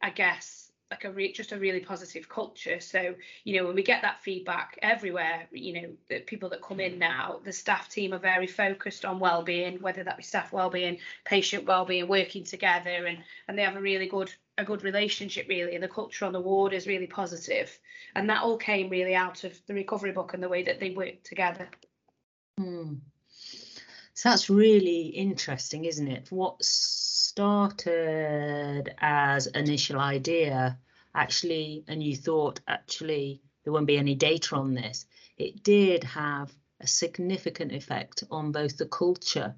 I 0.02 0.11
guess, 0.11 0.71
like 0.90 1.05
a 1.05 1.11
re- 1.11 1.33
just 1.33 1.52
a 1.52 1.59
really 1.59 1.81
positive 1.81 2.28
culture. 2.28 2.78
So 2.81 3.14
you 3.45 3.57
know 3.57 3.66
when 3.66 3.75
we 3.75 3.83
get 3.83 4.02
that 4.02 4.23
feedback 4.23 4.78
everywhere, 4.83 5.47
you 5.50 5.73
know 5.73 5.88
the 6.09 6.21
people 6.21 6.49
that 6.50 6.62
come 6.62 6.81
in 6.81 6.99
now, 6.99 7.40
the 7.45 7.52
staff 7.52 7.88
team 7.88 8.12
are 8.12 8.19
very 8.19 8.47
focused 8.47 9.05
on 9.05 9.19
well-being, 9.19 9.81
whether 9.81 10.05
that 10.05 10.16
be 10.16 10.23
staff 10.23 10.52
well-being, 10.52 10.99
patient 11.25 11.64
well-being, 11.64 12.07
working 12.09 12.45
together, 12.45 13.07
and 13.07 13.19
and 13.49 13.59
they 13.59 13.62
have 13.62 13.76
a 13.76 13.81
really 13.81 14.07
good 14.07 14.33
a 14.59 14.64
good 14.64 14.85
relationship 14.85 15.47
really, 15.49 15.75
and 15.75 15.83
the 15.83 15.88
culture 15.88 16.25
on 16.25 16.33
the 16.33 16.40
ward 16.40 16.73
is 16.73 16.87
really 16.87 17.07
positive, 17.07 17.76
and 18.14 18.31
that 18.31 18.43
all 18.43 18.57
came 18.57 18.88
really 18.88 19.14
out 19.14 19.45
of 19.45 19.59
the 19.66 19.75
recovery 19.75 20.12
book 20.12 20.35
and 20.35 20.43
the 20.43 20.49
way 20.49 20.62
that 20.62 20.81
they 20.81 20.90
work 20.90 21.23
together. 21.25 21.69
Hmm. 22.59 22.95
So 24.16 24.30
that's 24.30 24.49
really 24.49 25.08
interesting, 25.08 25.85
isn't 25.85 26.08
it? 26.08 26.32
What 26.32 26.64
started 26.64 27.85
as 28.96 29.46
an 29.46 29.56
initial 29.56 30.00
idea 30.00 30.78
actually 31.14 31.85
and 31.87 32.02
you 32.02 32.16
thought 32.16 32.61
actually 32.66 33.42
there 33.62 33.75
won't 33.75 33.87
be 33.87 33.99
any 33.99 34.14
data 34.14 34.56
on 34.56 34.73
this. 34.73 35.04
It 35.37 35.62
did 35.62 36.02
have 36.04 36.50
a 36.80 36.87
significant 36.87 37.73
effect 37.73 38.25
on 38.30 38.52
both 38.52 38.78
the 38.78 38.87
culture 38.87 39.54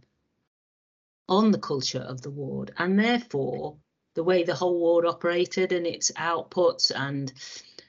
on 1.28 1.52
the 1.52 1.58
culture 1.58 2.00
of 2.00 2.22
the 2.22 2.30
ward 2.30 2.74
and 2.78 2.98
therefore 2.98 3.76
the 4.14 4.24
way 4.24 4.42
the 4.42 4.56
whole 4.56 4.80
ward 4.80 5.06
operated 5.06 5.70
and 5.70 5.86
its 5.86 6.10
outputs 6.12 6.90
and 6.92 7.32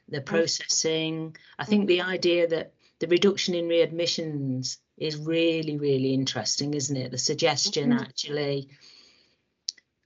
the 0.08 0.22
mm. 0.22 0.26
processing. 0.26 1.36
I 1.58 1.66
think 1.66 1.88
the 1.88 2.02
idea 2.02 2.48
that 2.48 2.74
the 3.00 3.08
reduction 3.08 3.56
in 3.56 3.68
readmissions 3.68 4.78
is 5.00 5.18
really 5.18 5.78
really 5.78 6.14
interesting 6.14 6.74
isn't 6.74 6.98
it 6.98 7.12
the 7.12 7.18
suggestion 7.18 7.92
mm-hmm. 7.92 8.04
actually 8.04 8.70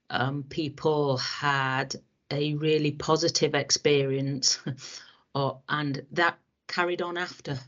um, 0.09 0.43
people 0.43 1.17
had 1.17 1.95
a 2.31 2.53
really 2.55 2.91
positive 2.91 3.55
experience 3.55 4.59
or, 5.35 5.59
and 5.69 6.05
that 6.11 6.37
carried 6.67 7.01
on 7.01 7.17
after. 7.17 7.59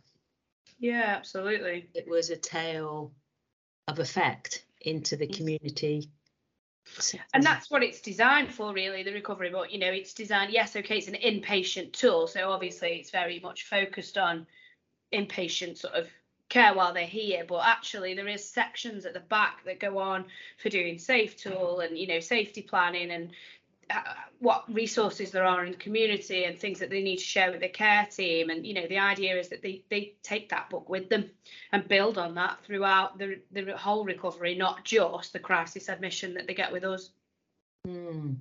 Yeah, 0.79 1.15
absolutely. 1.17 1.89
It 1.94 2.08
was 2.08 2.29
a 2.29 2.36
tale 2.36 3.12
of 3.88 4.00
effect 4.00 4.65
into 4.82 5.15
the 5.15 5.27
community. 5.27 6.10
And 7.34 7.44
that's 7.44 7.72
what 7.72 7.82
it's 7.82 8.01
designed 8.01 8.53
for, 8.53 8.74
really, 8.74 9.01
the 9.01 9.13
recovery. 9.13 9.50
But, 9.50 9.72
you 9.72 9.79
know, 9.79 9.91
it's 9.91 10.13
designed, 10.13 10.53
yes, 10.53 10.75
okay, 10.75 10.98
it's 10.98 11.08
an 11.08 11.15
inpatient 11.15 11.94
tool. 11.94 12.27
So 12.27 12.51
obviously 12.51 12.98
it's 12.98 13.10
very 13.10 13.39
much 13.39 13.63
focused 13.63 14.17
on 14.17 14.46
inpatient 15.13 15.77
sort 15.77 15.96
of 15.96 16.08
care 16.49 16.73
while 16.73 16.93
they're 16.93 17.05
here 17.05 17.43
but 17.47 17.65
actually 17.65 18.13
there 18.13 18.27
is 18.27 18.47
sections 18.47 19.05
at 19.05 19.13
the 19.13 19.19
back 19.19 19.63
that 19.65 19.79
go 19.79 19.97
on 19.97 20.25
for 20.61 20.69
doing 20.69 20.97
safe 20.97 21.35
tool 21.35 21.79
and 21.79 21.97
you 21.97 22.07
know 22.07 22.19
safety 22.19 22.61
planning 22.61 23.11
and 23.11 23.31
uh, 23.89 24.01
what 24.39 24.63
resources 24.73 25.31
there 25.31 25.43
are 25.43 25.63
in 25.63 25.71
the 25.71 25.77
community 25.77 26.45
and 26.45 26.57
things 26.57 26.79
that 26.79 26.89
they 26.89 27.01
need 27.01 27.17
to 27.17 27.23
share 27.23 27.51
with 27.51 27.61
the 27.61 27.69
care 27.69 28.07
team. 28.09 28.49
And 28.49 28.65
you 28.65 28.73
know 28.73 28.87
the 28.87 28.97
idea 28.97 29.37
is 29.37 29.49
that 29.49 29.61
they 29.61 29.83
they 29.89 30.15
take 30.23 30.49
that 30.49 30.69
book 30.69 30.89
with 30.89 31.09
them 31.09 31.29
and 31.71 31.87
build 31.87 32.17
on 32.17 32.35
that 32.35 32.57
throughout 32.65 33.17
the 33.17 33.39
the 33.51 33.77
whole 33.77 34.03
recovery 34.03 34.55
not 34.55 34.83
just 34.83 35.33
the 35.33 35.39
crisis 35.39 35.89
admission 35.89 36.33
that 36.33 36.47
they 36.47 36.53
get 36.53 36.71
with 36.71 36.83
us. 36.83 37.11
Hmm, 37.85 38.33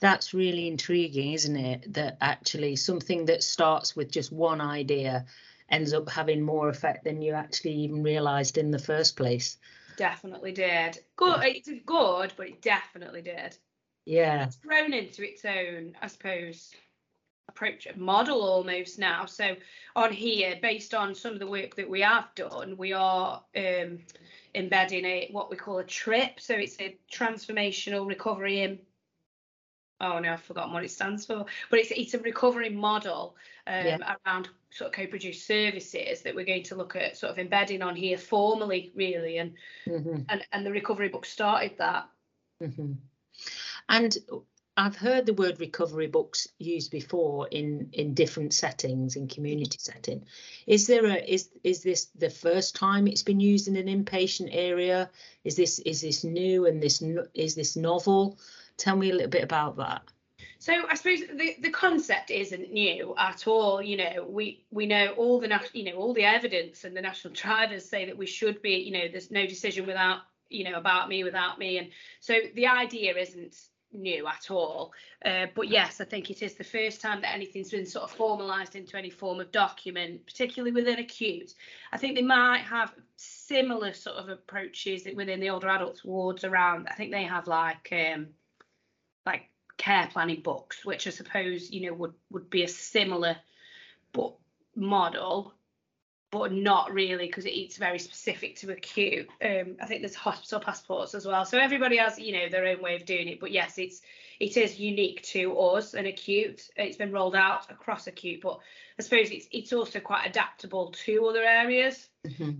that's 0.00 0.34
really 0.34 0.68
intriguing 0.68 1.32
isn't 1.32 1.56
it? 1.56 1.94
That 1.94 2.18
actually 2.20 2.76
something 2.76 3.26
that 3.26 3.42
starts 3.42 3.96
with 3.96 4.10
just 4.10 4.30
one 4.30 4.60
idea 4.60 5.26
ends 5.70 5.92
up 5.92 6.08
having 6.08 6.40
more 6.40 6.68
effect 6.68 7.04
than 7.04 7.22
you 7.22 7.32
actually 7.32 7.74
even 7.74 8.02
realised 8.02 8.58
in 8.58 8.70
the 8.70 8.78
first 8.78 9.16
place. 9.16 9.58
Definitely 9.96 10.52
did. 10.52 10.98
Good. 11.16 11.42
It's 11.42 11.70
good, 11.86 12.32
but 12.36 12.48
it 12.48 12.62
definitely 12.62 13.22
did. 13.22 13.56
Yeah. 14.04 14.44
It's 14.44 14.56
grown 14.56 14.92
into 14.92 15.24
its 15.28 15.44
own, 15.44 15.96
I 16.00 16.06
suppose, 16.06 16.72
approach 17.48 17.88
model 17.96 18.42
almost 18.42 18.98
now. 18.98 19.26
So 19.26 19.56
on 19.94 20.12
here, 20.12 20.58
based 20.60 20.94
on 20.94 21.14
some 21.14 21.32
of 21.32 21.38
the 21.38 21.46
work 21.46 21.74
that 21.76 21.88
we 21.88 22.02
have 22.02 22.34
done, 22.34 22.76
we 22.76 22.92
are 22.92 23.42
um, 23.56 23.98
embedding 24.54 25.04
a 25.04 25.28
what 25.32 25.50
we 25.50 25.56
call 25.56 25.78
a 25.78 25.84
TRIP. 25.84 26.40
So 26.40 26.54
it's 26.54 26.78
a 26.80 26.96
transformational 27.12 28.06
recovery 28.06 28.60
in 28.60 28.78
oh 30.00 30.18
no, 30.18 30.32
I've 30.32 30.42
forgotten 30.42 30.72
what 30.72 30.84
it 30.84 30.90
stands 30.90 31.26
for, 31.26 31.46
but 31.70 31.78
it's 31.78 31.90
it's 31.90 32.14
a 32.14 32.18
recovery 32.18 32.70
model 32.70 33.36
um, 33.66 33.86
yeah. 33.86 34.14
around 34.26 34.48
sort 34.70 34.88
of 34.88 34.94
co-produced 34.94 35.46
services 35.46 36.22
that 36.22 36.34
we're 36.34 36.44
going 36.44 36.64
to 36.64 36.74
look 36.74 36.96
at 36.96 37.16
sort 37.16 37.32
of 37.32 37.38
embedding 37.38 37.82
on 37.82 37.96
here 37.96 38.18
formally 38.18 38.92
really 38.94 39.38
and 39.38 39.54
mm-hmm. 39.86 40.20
and 40.28 40.44
and 40.52 40.66
the 40.66 40.70
recovery 40.70 41.08
book 41.08 41.24
started 41.24 41.72
that 41.78 42.08
mm-hmm. 42.62 42.92
and 43.88 44.18
I've 44.78 44.96
heard 44.96 45.24
the 45.24 45.32
word 45.32 45.58
recovery 45.58 46.06
books 46.06 46.48
used 46.58 46.90
before 46.90 47.48
in 47.48 47.88
in 47.92 48.12
different 48.12 48.52
settings 48.52 49.16
in 49.16 49.26
community 49.26 49.78
setting. 49.80 50.26
Is 50.66 50.86
there 50.86 51.06
a 51.06 51.14
is 51.14 51.48
is 51.64 51.82
this 51.82 52.06
the 52.14 52.28
first 52.28 52.76
time 52.76 53.06
it's 53.06 53.22
been 53.22 53.40
used 53.40 53.68
in 53.68 53.76
an 53.76 53.86
inpatient 53.86 54.50
area? 54.52 55.08
Is 55.44 55.56
this 55.56 55.78
is 55.78 56.02
this 56.02 56.24
new 56.24 56.66
and 56.66 56.82
this 56.82 57.02
is 57.32 57.54
this 57.54 57.76
novel? 57.76 58.38
Tell 58.76 58.96
me 58.96 59.10
a 59.10 59.14
little 59.14 59.30
bit 59.30 59.44
about 59.44 59.76
that. 59.76 60.02
So 60.58 60.84
I 60.88 60.94
suppose 60.94 61.20
the, 61.20 61.56
the 61.60 61.70
concept 61.70 62.30
isn't 62.30 62.72
new 62.72 63.14
at 63.18 63.46
all. 63.46 63.82
You 63.82 63.98
know, 63.98 64.26
we 64.28 64.64
we 64.70 64.86
know 64.86 65.08
all 65.16 65.40
the 65.40 65.60
you 65.72 65.84
know 65.84 65.98
all 65.98 66.14
the 66.14 66.24
evidence 66.24 66.84
and 66.84 66.96
the 66.96 67.00
national 67.00 67.34
drivers 67.34 67.88
say 67.88 68.06
that 68.06 68.16
we 68.16 68.26
should 68.26 68.62
be. 68.62 68.72
You 68.76 68.92
know, 68.92 69.08
there's 69.10 69.30
no 69.30 69.46
decision 69.46 69.86
without 69.86 70.20
you 70.48 70.64
know 70.64 70.78
about 70.78 71.08
me 71.08 71.24
without 71.24 71.58
me, 71.58 71.78
and 71.78 71.88
so 72.20 72.34
the 72.54 72.66
idea 72.66 73.16
isn't 73.16 73.56
new 73.92 74.26
at 74.26 74.50
all. 74.50 74.92
Uh, 75.24 75.46
but 75.54 75.68
yes, 75.68 76.00
I 76.00 76.04
think 76.04 76.30
it 76.30 76.42
is 76.42 76.54
the 76.54 76.64
first 76.64 77.00
time 77.00 77.20
that 77.20 77.34
anything's 77.34 77.70
been 77.70 77.86
sort 77.86 78.10
of 78.10 78.16
formalised 78.16 78.74
into 78.74 78.96
any 78.96 79.10
form 79.10 79.40
of 79.40 79.52
document, 79.52 80.26
particularly 80.26 80.72
within 80.72 80.98
acute. 80.98 81.54
I 81.92 81.98
think 81.98 82.16
they 82.16 82.22
might 82.22 82.62
have 82.62 82.94
similar 83.16 83.92
sort 83.92 84.16
of 84.16 84.28
approaches 84.28 85.06
within 85.14 85.40
the 85.40 85.50
older 85.50 85.68
adults 85.68 86.04
wards 86.04 86.44
around. 86.44 86.88
I 86.90 86.94
think 86.94 87.12
they 87.12 87.24
have 87.24 87.46
like 87.46 87.88
um, 87.92 88.28
like 89.26 89.50
care 89.76 90.08
planning 90.10 90.40
books, 90.40 90.84
which 90.84 91.06
I 91.06 91.10
suppose 91.10 91.70
you 91.70 91.86
know 91.86 91.94
would 91.94 92.14
would 92.30 92.48
be 92.48 92.62
a 92.62 92.68
similar 92.68 93.36
but 94.12 94.34
model, 94.74 95.52
but 96.30 96.52
not 96.52 96.92
really 96.92 97.26
because 97.26 97.44
it's 97.46 97.76
very 97.76 97.98
specific 97.98 98.56
to 98.56 98.70
acute. 98.70 99.28
Um, 99.42 99.76
I 99.80 99.86
think 99.86 100.00
there's 100.00 100.14
hospital 100.14 100.60
passports 100.60 101.14
as 101.14 101.26
well, 101.26 101.44
so 101.44 101.58
everybody 101.58 101.96
has 101.98 102.18
you 102.18 102.32
know 102.32 102.48
their 102.48 102.66
own 102.66 102.80
way 102.82 102.94
of 102.96 103.04
doing 103.04 103.28
it. 103.28 103.40
But 103.40 103.52
yes, 103.52 103.78
it's 103.78 104.00
it 104.38 104.56
is 104.56 104.78
unique 104.78 105.22
to 105.24 105.58
us 105.58 105.94
and 105.94 106.06
acute. 106.06 106.68
It's 106.76 106.96
been 106.96 107.12
rolled 107.12 107.36
out 107.36 107.70
across 107.70 108.06
acute, 108.06 108.40
but 108.42 108.60
I 108.98 109.02
suppose 109.02 109.30
it's 109.30 109.48
it's 109.50 109.72
also 109.72 110.00
quite 110.00 110.26
adaptable 110.26 110.92
to 111.04 111.26
other 111.26 111.42
areas. 111.42 112.08
Mm-hmm. 112.26 112.52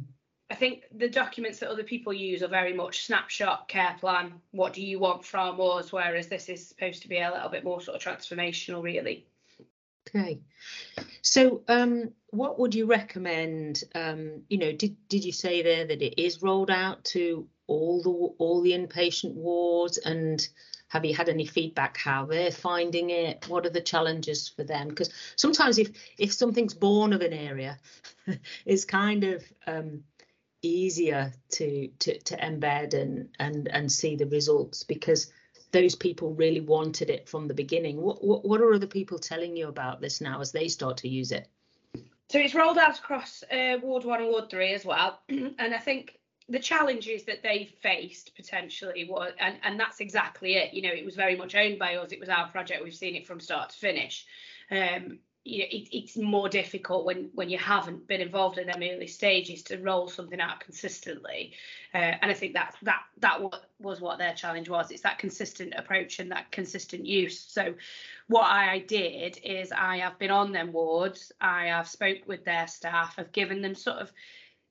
I 0.49 0.55
think 0.55 0.85
the 0.97 1.09
documents 1.09 1.59
that 1.59 1.71
other 1.71 1.83
people 1.83 2.13
use 2.13 2.43
are 2.43 2.49
very 2.49 2.73
much 2.73 3.05
snapshot, 3.05 3.67
care 3.67 3.97
plan, 3.99 4.35
what 4.53 4.73
do 4.73 4.83
you 4.83 5.01
want 5.01 5.25
from 5.25 5.61
us, 5.61 5.93
whereas 5.93 6.29
this 6.29 6.49
is 6.49 6.69
supposed 6.69 7.03
to 7.03 7.09
be 7.09 7.19
a 7.19 7.33
little 7.33 7.49
bit 7.49 7.65
more 7.65 7.81
sort 7.81 7.97
of 7.97 8.03
transformational, 8.03 8.83
really. 8.83 9.27
Okay. 10.09 10.39
So 11.23 11.63
um, 11.67 12.13
what 12.31 12.61
would 12.61 12.77
you 12.77 12.87
recommend? 12.87 13.83
Um, 13.95 14.43
you 14.49 14.59
know, 14.59 14.73
did 14.73 14.97
did 15.09 15.25
you 15.25 15.33
say 15.33 15.63
there 15.63 15.85
that 15.85 16.01
it 16.01 16.23
is 16.23 16.43
rolled 16.43 16.71
out 16.71 17.05
to 17.07 17.49
all 17.67 18.03
the 18.03 18.11
all 18.11 18.61
the 18.61 18.73
inpatient 18.73 19.35
wards 19.35 19.99
and 19.99 20.49
have 20.89 21.05
you 21.05 21.15
had 21.15 21.29
any 21.29 21.45
feedback 21.45 21.97
how 21.97 22.25
they're 22.25 22.53
finding 22.53 23.11
it 23.11 23.45
what 23.49 23.67
are 23.67 23.71
the 23.71 23.81
challenges 23.81 24.49
for 24.49 24.63
them 24.63 24.89
because 24.89 25.11
sometimes 25.35 25.79
if 25.79 25.91
if 26.17 26.33
something's 26.33 26.75
born 26.75 27.13
of 27.13 27.23
an 27.23 27.33
area 27.33 27.77
it's 28.67 28.85
kind 28.85 29.25
of 29.25 29.45
um, 29.67 30.05
easier 30.69 31.33
to 31.51 31.89
to 31.89 32.19
to 32.19 32.37
embed 32.37 32.95
and 32.95 33.29
and 33.39 33.69
and 33.69 33.91
see 33.91 34.17
the 34.17 34.27
results 34.27 34.85
because 34.85 35.33
those 35.73 35.95
people 35.95 36.35
really 36.35 36.61
wanted 36.61 37.11
it 37.11 37.29
from 37.29 37.49
the 37.49 37.55
beginning. 37.55 38.01
What 38.01 38.25
what, 38.25 38.45
what 38.45 38.61
are 38.61 38.73
other 38.73 38.87
people 38.87 39.19
telling 39.19 39.57
you 39.57 39.69
about 39.69 40.01
this 40.01 40.21
now 40.21 40.41
as 40.41 40.53
they 40.53 40.69
start 40.69 40.99
to 40.99 41.09
use 41.09 41.33
it? 41.33 41.49
So 42.29 42.39
it's 42.39 42.55
rolled 42.55 42.79
out 42.79 42.99
across 42.99 43.45
uh, 43.53 43.79
Ward 43.83 44.05
One 44.05 44.21
and 44.21 44.31
Ward 44.31 44.51
Three 44.51 44.75
as 44.75 44.85
well, 44.85 45.21
and 45.29 45.75
I 45.75 45.79
think 45.79 46.19
the 46.49 46.59
challenges 46.59 47.25
that 47.25 47.43
they 47.43 47.65
faced 47.83 48.35
potentially 48.37 49.09
were, 49.09 49.33
and 49.39 49.57
and 49.63 49.79
that's 49.79 50.01
exactly 50.01 50.55
it. 50.55 50.75
You 50.75 50.83
know, 50.83 50.93
it 50.93 51.05
was 51.05 51.17
very 51.17 51.37
much 51.37 51.55
owned 51.55 51.79
by 51.79 51.97
us. 51.97 52.13
It 52.13 52.21
was 52.21 52.29
our 52.29 52.49
project. 52.49 52.83
We've 52.83 52.95
seen 52.95 53.17
it 53.17 53.27
from 53.27 53.41
start 53.41 53.71
to 53.71 53.77
finish. 53.77 54.27
Um, 54.71 55.19
you 55.47 55.61
know, 55.61 55.67
it, 55.71 55.89
it's 55.93 56.17
more 56.17 56.49
difficult 56.49 57.05
when 57.05 57.31
when 57.35 57.49
you 57.49 57.59
haven't 57.59 58.07
been 58.09 58.21
involved 58.21 58.59
in 58.59 58.67
them 58.67 58.83
early 58.83 59.07
stages 59.07 59.63
to 59.65 59.79
roll 59.79 60.09
something 60.09 60.41
out 60.41 60.61
consistently. 60.61 61.53
Uh, 61.95 62.15
and 62.21 62.31
I 62.31 62.35
think 62.35 62.55
that 62.55 62.75
that 62.83 63.03
that 63.19 63.41
was 63.79 64.01
what 64.01 64.19
their 64.19 64.35
challenge 64.35 64.69
was. 64.69 64.91
It's 64.91 65.03
that 65.03 65.19
consistent 65.19 65.75
approach 65.77 66.19
and 66.19 66.31
that 66.33 66.51
consistent 66.51 67.07
use. 67.07 67.41
So, 67.41 67.75
what 68.27 68.45
I 68.47 68.81
did 68.81 69.39
is 69.45 69.71
I 69.73 69.99
have 69.99 70.19
been 70.19 70.31
on 70.31 70.53
them 70.53 70.73
wards. 70.73 71.31
I 71.41 71.67
have 71.67 71.89
spoke 71.89 72.27
with 72.27 72.45
their 72.45 72.67
staff. 72.67 73.15
I've 73.17 73.33
given 73.33 73.63
them 73.63 73.75
sort 73.75 73.99
of 73.99 74.13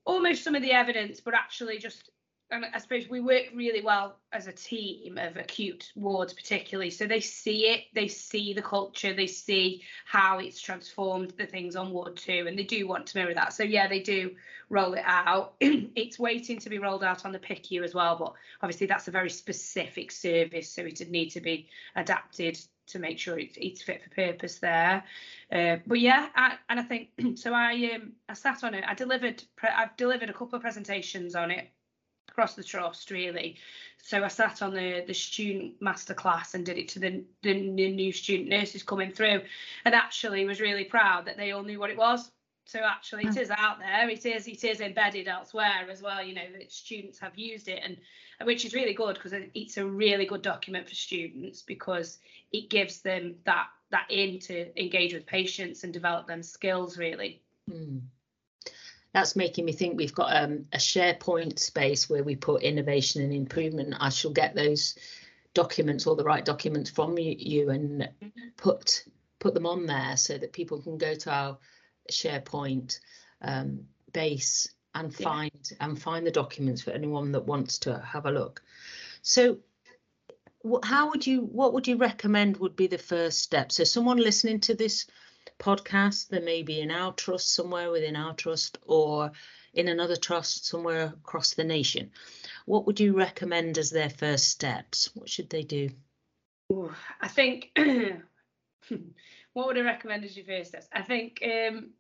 almost 0.06 0.44
some 0.44 0.56
of 0.56 0.62
the 0.62 0.74
evidence, 0.74 1.22
but 1.22 1.34
actually 1.34 1.80
just 1.80 2.12
and 2.52 2.66
I 2.74 2.78
suppose 2.78 3.10
we 3.10 3.22
work 3.22 3.46
really 3.56 3.82
well 3.82 4.18
as 4.32 4.48
a 4.48 4.52
team 4.52 5.18
of 5.18 5.36
acute 5.36 5.92
wards, 5.96 6.32
particularly. 6.32 6.92
So 6.92 7.08
they 7.08 7.20
see 7.20 7.70
it, 7.70 7.86
they 7.94 8.08
see 8.08 8.54
the 8.54 8.62
culture, 8.62 9.14
they 9.14 9.28
see 9.28 9.82
how 10.06 10.38
it's 10.38 10.62
transformed 10.62 11.34
the 11.38 11.48
things 11.48 11.76
on 11.76 11.92
Ward 11.92 12.16
2, 12.18 12.46
and 12.48 12.58
they 12.58 12.64
do 12.64 12.88
want 12.88 13.08
to 13.08 13.18
mirror 13.18 13.34
that. 13.34 13.54
So, 13.54 13.64
yeah, 13.64 13.88
they 13.88 14.00
do 14.00 14.36
roll 14.70 14.94
it 14.94 15.04
out. 15.06 15.56
it's 15.60 16.20
waiting 16.20 16.60
to 16.60 16.70
be 16.70 16.78
rolled 16.78 17.04
out 17.04 17.26
on 17.26 17.32
the 17.32 17.40
PICU 17.40 17.84
as 17.84 17.96
well, 17.96 18.16
but 18.16 18.34
obviously 18.62 18.86
that's 18.86 19.08
a 19.08 19.12
very 19.12 19.30
specific 19.30 20.12
service, 20.12 20.70
so 20.70 20.84
it 20.84 21.00
would 21.00 21.10
need 21.10 21.30
to 21.32 21.42
be 21.42 21.68
adapted 21.96 22.60
to 22.88 23.00
make 23.00 23.18
sure 23.18 23.40
it's, 23.40 23.58
it's 23.60 23.82
fit 23.82 24.04
for 24.04 24.10
purpose 24.12 24.60
there. 24.60 25.04
Uh, 25.52 25.78
but 25.88 26.00
yeah, 26.00 26.30
I, 26.36 26.58
and 26.70 26.80
I 26.80 26.84
think 26.84 27.10
so. 27.36 27.52
I 27.52 27.92
um 27.96 28.14
I 28.30 28.34
sat 28.34 28.64
on 28.64 28.76
it. 28.76 28.84
I 28.88 28.94
delivered. 28.94 29.44
I've 29.64 29.98
delivered 29.98 30.30
a 30.30 30.34
couple 30.34 30.56
of 30.56 30.62
presentations 30.62 31.34
on 31.34 31.50
it 31.50 31.70
across 32.36 32.56
the 32.56 32.64
trust 32.64 33.12
really. 33.12 33.56
So 34.04 34.24
I 34.24 34.28
sat 34.28 34.62
on 34.62 34.74
the 34.74 35.04
the 35.08 35.14
student 35.14 35.80
masterclass 35.80 36.54
and 36.54 36.66
did 36.66 36.78
it 36.78 36.90
to 36.90 37.00
the, 37.00 37.24
the 37.42 37.54
new 37.54 38.12
student 38.12 38.50
nurses 38.50 38.84
coming 38.84 39.12
through, 39.12 39.42
and 39.86 39.96
actually 39.96 40.46
was 40.46 40.60
really 40.60 40.84
proud 40.84 41.26
that 41.26 41.38
they 41.38 41.52
all 41.52 41.64
knew 41.64 41.80
what 41.80 41.90
it 41.90 41.98
was. 41.98 42.30
So 42.66 42.80
actually, 42.80 43.26
it 43.26 43.48
hmm. 43.48 43.52
out 43.58 43.80
there. 43.80 44.10
It 44.10 44.26
is 44.26 44.48
it 44.48 44.64
is 44.64 44.82
embedded 44.82 45.28
elsewhere 45.28 45.88
as 45.90 46.02
well. 46.02 46.22
You 46.22 46.36
know 46.36 46.52
that 46.58 46.72
students 46.72 47.20
have 47.20 47.38
used 47.38 47.70
it, 47.70 47.82
and 47.84 47.98
which 48.44 48.66
is 48.66 48.74
really 48.74 48.94
good 48.94 49.16
because 49.16 49.34
it's 49.54 49.78
a 49.78 49.86
really 49.86 50.26
good 50.26 50.42
document 50.42 50.90
for 50.90 50.96
students 50.96 51.62
because 51.62 52.20
it 52.52 52.70
gives 52.70 53.02
them 53.02 53.36
that 53.46 53.68
that 53.92 54.08
in 54.10 54.40
to 54.40 54.78
engage 54.80 55.14
with 55.14 55.26
patients 55.26 55.84
and 55.84 55.94
develop 55.94 56.28
them 56.28 56.44
skills 56.44 56.98
really. 56.98 57.42
Mm 57.72 58.02
that's 59.16 59.38
making 59.38 59.64
me 59.64 59.72
think 59.72 59.96
we've 59.96 60.14
got 60.14 60.36
um, 60.36 60.66
a 60.74 60.78
SharePoint 60.78 61.58
space 61.58 62.10
where 62.10 62.22
we 62.22 62.36
put 62.36 62.64
innovation 62.64 63.22
and 63.22 63.32
improvement. 63.32 63.96
I 63.98 64.10
shall 64.10 64.32
get 64.32 64.56
those 64.56 64.96
documents, 65.54 66.06
all 66.06 66.18
the 66.18 66.26
right 66.26 66.44
documents 66.44 66.90
from 66.90 67.18
you, 67.18 67.34
you 67.40 67.70
and 67.70 68.10
put 68.58 69.06
put 69.40 69.54
them 69.54 69.66
on 69.66 69.86
there 69.86 70.18
so 70.18 70.38
that 70.38 70.52
people 70.52 70.82
can 70.82 70.98
go 70.98 71.16
to 71.16 71.32
our 71.32 71.58
SharePoint 72.12 73.00
um, 73.42 73.86
base 74.12 74.68
and 74.94 75.16
find 75.16 75.52
yeah. 75.72 75.78
and 75.80 76.02
find 76.02 76.28
the 76.28 76.32
documents 76.32 76.82
for 76.82 76.92
anyone 76.92 77.32
that 77.32 77.46
wants 77.46 77.80
to 77.80 77.98
have 78.00 78.26
a 78.26 78.32
look. 78.32 78.64
So 79.22 79.60
how 80.84 81.10
would 81.12 81.26
you 81.26 81.40
what 81.40 81.72
would 81.72 81.88
you 81.88 81.96
recommend 81.96 82.58
would 82.58 82.76
be 82.76 82.88
the 82.88 82.98
first 82.98 83.40
step 83.40 83.72
so 83.72 83.84
someone 83.84 84.18
listening 84.18 84.60
to 84.60 84.74
this 84.74 85.06
podcast. 85.60 86.30
There 86.30 86.42
may 86.42 86.64
be 86.64 86.82
in 86.82 86.92
our 86.92 87.14
trust 87.14 87.54
somewhere 87.54 87.92
within 87.92 88.16
our 88.16 88.34
trust 88.34 88.78
or 88.86 89.32
in 89.74 89.88
another 89.88 90.16
trust 90.16 90.66
somewhere 90.66 91.14
across 91.24 91.54
the 91.54 91.64
nation. 91.64 92.12
What 92.66 92.86
would 92.86 93.00
you 93.00 93.14
recommend 93.14 93.78
as 93.78 93.92
their 93.92 94.10
first 94.10 94.48
steps? 94.48 95.10
What 95.14 95.30
should 95.30 95.50
they 95.50 95.64
do? 95.64 95.90
Ooh, 96.72 96.92
I 97.22 97.28
think 97.28 97.72
what 99.54 99.68
would 99.68 99.78
I 99.78 99.82
recommend 99.82 100.24
as 100.24 100.36
your 100.36 100.46
first 100.46 100.70
steps? 100.70 100.88
I 100.92 101.02
think 101.02 101.42
um, 101.44 101.92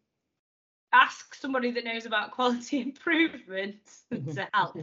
ask 0.96 1.36
somebody 1.36 1.72
that 1.72 1.84
knows 1.84 2.06
about 2.06 2.32
quality 2.32 2.82
improvement 2.82 3.76
to 4.12 4.48
help 4.54 4.78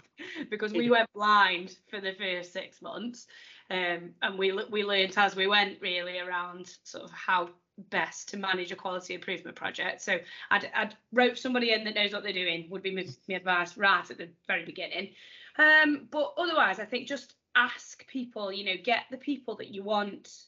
because 0.51 0.73
we 0.73 0.91
went 0.91 1.13
blind 1.15 1.77
for 1.89 2.01
the 2.01 2.13
first 2.13 2.53
six 2.53 2.83
months 2.83 3.27
um, 3.71 4.11
and 4.21 4.39
we 4.39 4.53
we 4.71 4.85
learned 4.85 5.15
as 5.17 5.35
we 5.35 5.47
went 5.47 5.81
really 5.81 6.19
around 6.19 6.71
sort 6.85 7.05
of 7.05 7.11
how 7.11 7.49
best 7.91 8.29
to 8.31 8.37
manage 8.37 8.73
a 8.73 8.77
quality 8.77 9.15
improvement 9.15 9.57
project. 9.57 10.03
So 10.03 10.19
I'd, 10.51 10.71
I'd 10.75 10.97
rope 11.13 11.39
somebody 11.39 11.73
in 11.73 11.85
that 11.85 11.95
knows 11.95 12.13
what 12.13 12.23
they're 12.23 12.33
doing 12.33 12.69
would 12.71 12.83
be 12.83 12.95
my, 12.95 13.35
advice 13.35 13.77
right 13.77 14.09
at 14.11 14.19
the 14.19 14.29
very 14.47 14.65
beginning. 14.65 15.11
Um, 15.59 16.09
but 16.11 16.35
otherwise, 16.37 16.79
I 16.79 16.85
think 16.85 17.09
just 17.09 17.35
ask 17.55 18.07
people, 18.07 18.53
you 18.53 18.65
know, 18.65 18.81
get 18.83 19.05
the 19.11 19.17
people 19.17 19.57
that 19.57 19.69
you 19.69 19.83
want 19.83 20.45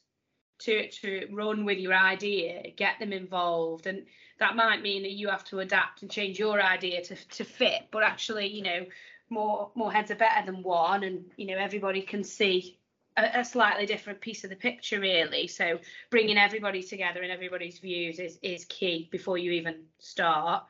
to 0.57 0.89
to 0.89 1.27
run 1.31 1.65
with 1.65 1.79
your 1.79 1.93
idea, 1.93 2.71
get 2.75 2.99
them 2.99 3.11
involved, 3.11 3.87
and 3.87 4.05
that 4.39 4.55
might 4.55 4.81
mean 4.81 5.03
that 5.03 5.11
you 5.11 5.27
have 5.27 5.43
to 5.45 5.59
adapt 5.59 6.01
and 6.01 6.09
change 6.09 6.39
your 6.39 6.61
idea 6.61 7.03
to 7.03 7.15
to 7.15 7.43
fit. 7.43 7.83
But 7.91 8.03
actually, 8.03 8.47
you 8.47 8.63
know, 8.63 8.85
more 9.29 9.71
more 9.75 9.91
heads 9.91 10.11
are 10.11 10.15
better 10.15 10.45
than 10.45 10.63
one, 10.63 11.03
and 11.03 11.25
you 11.35 11.47
know 11.47 11.57
everybody 11.57 12.01
can 12.01 12.23
see 12.23 12.79
a, 13.17 13.39
a, 13.39 13.45
slightly 13.45 13.85
different 13.85 14.21
piece 14.21 14.43
of 14.43 14.49
the 14.49 14.55
picture 14.55 14.99
really. 14.99 15.47
So 15.47 15.79
bringing 16.09 16.37
everybody 16.37 16.83
together 16.83 17.21
and 17.21 17.31
everybody's 17.31 17.79
views 17.79 18.19
is 18.19 18.37
is 18.41 18.65
key 18.65 19.07
before 19.11 19.37
you 19.37 19.51
even 19.51 19.83
start. 19.99 20.63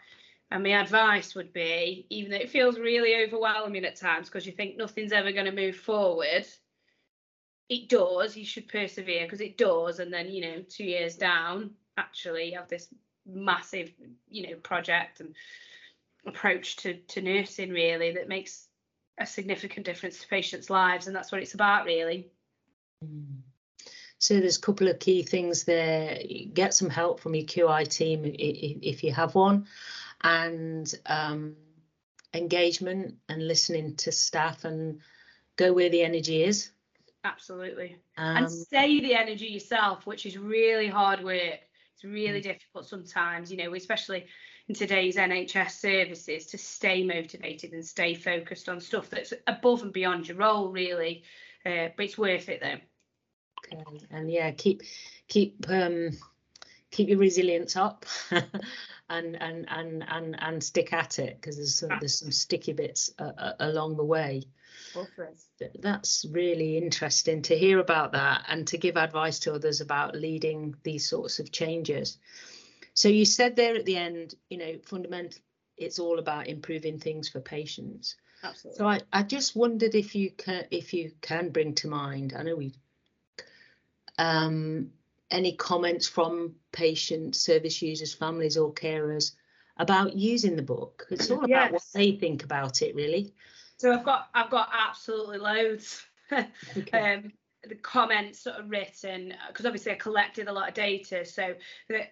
And 0.52 0.64
my 0.64 0.80
advice 0.82 1.36
would 1.36 1.54
be 1.54 2.06
even 2.10 2.32
though 2.32 2.38
it 2.38 2.50
feels 2.50 2.78
really 2.78 3.24
overwhelming 3.26 3.86
at 3.86 3.96
times 3.96 4.30
because 4.30 4.46
you 4.46 4.52
think 4.52 4.78
nothing's 4.78 5.12
ever 5.12 5.32
going 5.32 5.46
to 5.46 5.52
move 5.52 5.76
forward 5.76 6.46
it 7.68 7.90
does. 7.90 8.38
You 8.38 8.46
should 8.46 8.68
persevere 8.68 9.26
because 9.26 9.42
it 9.42 9.58
does. 9.58 10.00
And 10.00 10.14
then 10.14 10.30
you 10.30 10.42
know 10.42 10.64
two 10.68 10.84
years 10.84 11.16
down 11.16 11.72
actually 11.98 12.52
you 12.52 12.58
have 12.58 12.68
this 12.68 12.90
massive 13.26 13.92
you 14.30 14.48
know 14.48 14.56
project 14.58 15.20
and 15.20 15.34
approach 16.28 16.76
to 16.78 16.96
to 16.96 17.22
nursing 17.22 17.72
really 17.72 18.12
that 18.12 18.28
makes 18.28 18.68
a 19.18 19.26
significant 19.26 19.86
difference 19.86 20.20
to 20.20 20.28
patients' 20.28 20.70
lives, 20.70 21.08
and 21.08 21.16
that's 21.16 21.32
what 21.32 21.42
it's 21.42 21.54
about, 21.54 21.86
really. 21.86 22.28
So 24.18 24.40
there's 24.40 24.58
a 24.58 24.62
couple 24.62 24.88
of 24.88 25.00
key 25.00 25.24
things 25.24 25.64
there. 25.64 26.20
Get 26.54 26.74
some 26.74 26.90
help 26.90 27.20
from 27.20 27.36
your 27.36 27.46
QI 27.46 27.88
team 27.88 28.24
if 28.26 29.04
you 29.04 29.12
have 29.14 29.36
one, 29.36 29.68
and 30.22 30.94
um, 31.06 31.56
engagement 32.34 33.16
and 33.30 33.48
listening 33.48 33.96
to 33.98 34.12
staff 34.12 34.66
and 34.66 35.00
go 35.56 35.74
where 35.74 35.90
the 35.90 36.02
energy 36.02 36.44
is. 36.44 36.72
Absolutely. 37.24 37.98
Um, 38.18 38.38
and 38.38 38.52
say 38.52 39.00
the 39.00 39.16
energy 39.16 39.48
yourself, 39.48 40.06
which 40.06 40.26
is 40.26 40.38
really 40.38 40.88
hard 40.88 41.24
work. 41.24 41.60
It's 41.96 42.04
really 42.04 42.40
mm. 42.40 42.44
difficult 42.44 42.88
sometimes, 42.88 43.52
you 43.52 43.58
know, 43.58 43.74
especially 43.74 44.28
in 44.68 44.76
today's 44.76 45.16
NHS 45.16 45.72
services 45.72 46.48
to 46.48 46.58
stay 46.58 47.04
motivated 47.04 47.74
and 47.74 47.86
stay 47.86 48.16
focused 48.16 48.68
on 48.68 48.82
stuff 48.82 49.10
that's 49.10 49.34
above 49.48 49.84
and 49.84 49.94
beyond 49.94 50.28
your 50.28 50.38
role, 50.38 50.72
really. 50.72 51.24
Uh, 51.66 51.90
but 51.96 52.06
it's 52.06 52.18
worth 52.18 52.50
it 52.50 52.62
though. 52.62 52.80
Okay. 53.74 54.06
And 54.12 54.32
yeah, 54.32 54.52
keep 54.52 54.82
keep 55.28 55.66
um 55.70 56.12
keep 56.92 57.10
your 57.10 57.18
resilience 57.18 57.76
up 57.76 58.06
and 59.10 59.36
and 59.36 59.66
and 59.70 60.04
and 60.08 60.36
and 60.40 60.64
stick 60.64 60.94
at 60.94 61.20
it 61.20 61.40
because 61.40 61.58
there's 61.58 61.76
some, 61.76 61.90
there's 62.00 62.20
some 62.20 62.32
sticky 62.32 62.74
bits 62.74 63.12
uh, 63.20 63.32
uh, 63.38 63.54
along 63.60 63.98
the 63.98 64.04
way. 64.04 64.44
That's 65.80 66.26
really 66.32 66.78
interesting 66.78 67.42
to 67.44 67.58
hear 67.58 67.80
about 67.80 68.12
that 68.14 68.46
and 68.48 68.68
to 68.68 68.78
give 68.78 68.98
advice 68.98 69.40
to 69.40 69.54
others 69.54 69.82
about 69.82 70.16
leading 70.16 70.76
these 70.84 71.10
sorts 71.10 71.40
of 71.40 71.52
changes. 71.52 72.18
So 72.96 73.10
you 73.10 73.26
said 73.26 73.56
there 73.56 73.76
at 73.76 73.86
the 73.86 73.98
end, 73.98 74.36
you 74.50 74.58
know, 74.58 74.80
fundamentally, 74.86 75.44
it's 75.78 76.00
all 76.00 76.18
about 76.18 76.48
improving 76.48 76.98
things 76.98 77.28
for 77.28 77.42
patients. 77.42 78.16
Absolutely. 78.42 78.78
So 78.78 78.88
I, 78.88 79.02
I 79.12 79.24
just 79.24 79.56
wondered 79.56 79.96
if 79.96 80.16
you 80.16 80.32
can 80.32 80.66
if 80.72 80.94
you 80.94 81.12
can 81.22 81.50
bring 81.50 81.76
to 81.76 81.88
mind. 81.88 82.34
I 82.36 82.44
know 82.44 82.56
we. 82.56 82.74
Um, 84.18 84.92
any 85.32 85.54
comments 85.54 86.08
from 86.08 86.56
patients, 86.72 87.40
service 87.42 87.82
users, 87.82 88.14
families, 88.14 88.58
or 88.58 88.74
carers 88.74 89.34
about 89.78 90.16
using 90.16 90.56
the 90.56 90.62
book? 90.62 91.06
It's 91.10 91.30
all 91.30 91.40
about 91.40 91.50
yes. 91.50 91.72
what 91.74 91.84
they 91.94 92.14
think 92.14 92.44
about 92.46 92.82
it, 92.82 92.96
really. 92.96 93.34
So 93.78 93.92
I've 93.92 94.06
got 94.06 94.30
I've 94.34 94.50
got 94.50 94.70
absolutely 94.72 95.40
loads. 95.40 96.06
okay. 96.78 97.14
um, 97.16 97.34
the 97.68 97.76
comments 97.76 98.40
sort 98.40 98.58
of 98.58 98.70
written 98.70 99.34
because 99.48 99.66
obviously 99.66 99.92
I 99.92 99.96
collected 99.96 100.48
a 100.48 100.54
lot 100.54 100.70
of 100.70 100.74
data. 100.76 101.26
So 101.26 101.56
the, 101.90 102.04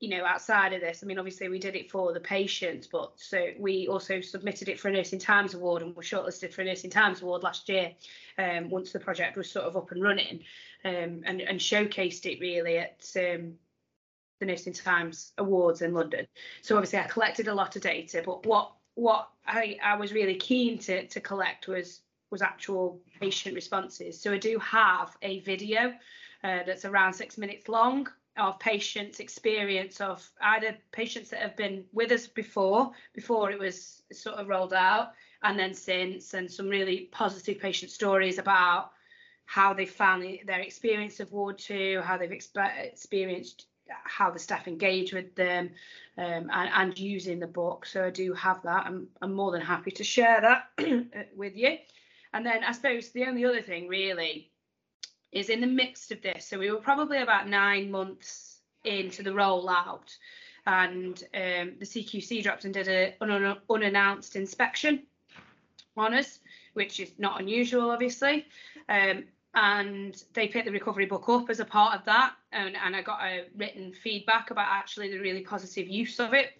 you 0.00 0.08
know, 0.10 0.24
outside 0.24 0.72
of 0.72 0.80
this, 0.80 1.00
I 1.02 1.06
mean, 1.06 1.18
obviously 1.18 1.48
we 1.48 1.58
did 1.58 1.74
it 1.74 1.90
for 1.90 2.12
the 2.12 2.20
patients, 2.20 2.86
but 2.86 3.12
so 3.16 3.48
we 3.58 3.88
also 3.88 4.20
submitted 4.20 4.68
it 4.68 4.78
for 4.78 4.88
a 4.88 4.92
Nursing 4.92 5.18
Times 5.18 5.54
Award 5.54 5.82
and 5.82 5.94
were 5.96 6.02
shortlisted 6.02 6.52
for 6.52 6.62
a 6.62 6.64
Nursing 6.64 6.90
Times 6.90 7.20
Award 7.20 7.42
last 7.42 7.68
year 7.68 7.92
um, 8.38 8.70
once 8.70 8.92
the 8.92 9.00
project 9.00 9.36
was 9.36 9.50
sort 9.50 9.66
of 9.66 9.76
up 9.76 9.90
and 9.90 10.02
running 10.02 10.40
um, 10.84 11.22
and, 11.24 11.40
and 11.40 11.58
showcased 11.58 12.32
it 12.32 12.38
really 12.40 12.78
at 12.78 13.04
um, 13.16 13.54
the 14.38 14.46
Nursing 14.46 14.72
Times 14.72 15.32
Awards 15.38 15.82
in 15.82 15.92
London. 15.94 16.28
So 16.62 16.76
obviously 16.76 17.00
I 17.00 17.04
collected 17.04 17.48
a 17.48 17.54
lot 17.54 17.74
of 17.74 17.82
data, 17.82 18.22
but 18.24 18.46
what 18.46 18.72
what 18.94 19.28
I, 19.46 19.78
I 19.82 19.96
was 19.96 20.12
really 20.12 20.34
keen 20.34 20.78
to, 20.80 21.06
to 21.06 21.20
collect 21.20 21.68
was 21.68 22.00
was 22.30 22.42
actual 22.42 23.00
patient 23.20 23.54
responses. 23.54 24.20
So 24.20 24.32
I 24.32 24.38
do 24.38 24.58
have 24.58 25.16
a 25.22 25.40
video 25.40 25.94
uh, 26.44 26.62
that's 26.66 26.84
around 26.84 27.14
six 27.14 27.38
minutes 27.38 27.68
long 27.68 28.08
of 28.38 28.58
patients' 28.58 29.20
experience 29.20 30.00
of 30.00 30.28
either 30.40 30.76
patients 30.92 31.30
that 31.30 31.40
have 31.40 31.56
been 31.56 31.84
with 31.92 32.12
us 32.12 32.26
before, 32.26 32.92
before 33.14 33.50
it 33.50 33.58
was 33.58 34.02
sort 34.12 34.36
of 34.36 34.48
rolled 34.48 34.74
out, 34.74 35.12
and 35.42 35.58
then 35.58 35.74
since, 35.74 36.34
and 36.34 36.50
some 36.50 36.68
really 36.68 37.08
positive 37.12 37.58
patient 37.58 37.90
stories 37.90 38.38
about 38.38 38.92
how 39.46 39.72
they 39.72 39.86
found 39.86 40.24
their 40.46 40.60
experience 40.60 41.20
of 41.20 41.32
Ward 41.32 41.58
2, 41.58 42.02
how 42.02 42.16
they've 42.16 42.30
exp- 42.30 42.84
experienced 42.84 43.66
how 44.04 44.30
the 44.30 44.38
staff 44.38 44.68
engage 44.68 45.12
with 45.12 45.34
them 45.34 45.70
um, 46.18 46.50
and, 46.52 46.70
and, 46.74 46.98
using 46.98 47.38
the 47.38 47.46
book. 47.46 47.86
So 47.86 48.04
I 48.04 48.10
do 48.10 48.34
have 48.34 48.62
that. 48.62 48.84
I'm, 48.86 49.08
I'm 49.22 49.32
more 49.32 49.50
than 49.50 49.62
happy 49.62 49.90
to 49.92 50.04
share 50.04 50.40
that 50.42 51.30
with 51.36 51.56
you. 51.56 51.78
And 52.34 52.44
then 52.44 52.64
I 52.64 52.72
suppose 52.72 53.10
the 53.10 53.24
only 53.24 53.44
other 53.44 53.62
thing 53.62 53.88
really 53.88 54.50
is 55.32 55.48
in 55.48 55.60
the 55.60 55.66
midst 55.66 56.12
of 56.12 56.22
this. 56.22 56.46
So 56.46 56.58
we 56.58 56.70
were 56.70 56.80
probably 56.80 57.22
about 57.22 57.48
nine 57.48 57.90
months 57.90 58.60
into 58.84 59.22
the 59.22 59.30
rollout, 59.30 60.16
and 60.66 61.22
um, 61.34 61.72
the 61.78 61.86
CQC 61.86 62.42
dropped 62.42 62.64
and 62.64 62.74
did 62.74 62.88
an 62.88 63.14
un- 63.20 63.58
unannounced 63.70 64.36
inspection 64.36 65.02
on 65.96 66.14
us, 66.14 66.38
which 66.74 67.00
is 67.00 67.12
not 67.18 67.40
unusual, 67.40 67.90
obviously. 67.90 68.46
Um, 68.88 69.24
and 69.54 70.22
they 70.34 70.46
picked 70.46 70.66
the 70.66 70.72
recovery 70.72 71.06
book 71.06 71.28
up 71.28 71.50
as 71.50 71.60
a 71.60 71.64
part 71.64 71.98
of 71.98 72.04
that, 72.04 72.34
and, 72.52 72.76
and 72.76 72.94
I 72.94 73.02
got 73.02 73.20
a 73.22 73.46
written 73.56 73.92
feedback 73.92 74.50
about 74.50 74.68
actually 74.70 75.10
the 75.10 75.18
really 75.18 75.40
positive 75.40 75.88
use 75.88 76.20
of 76.20 76.32
it. 76.34 76.52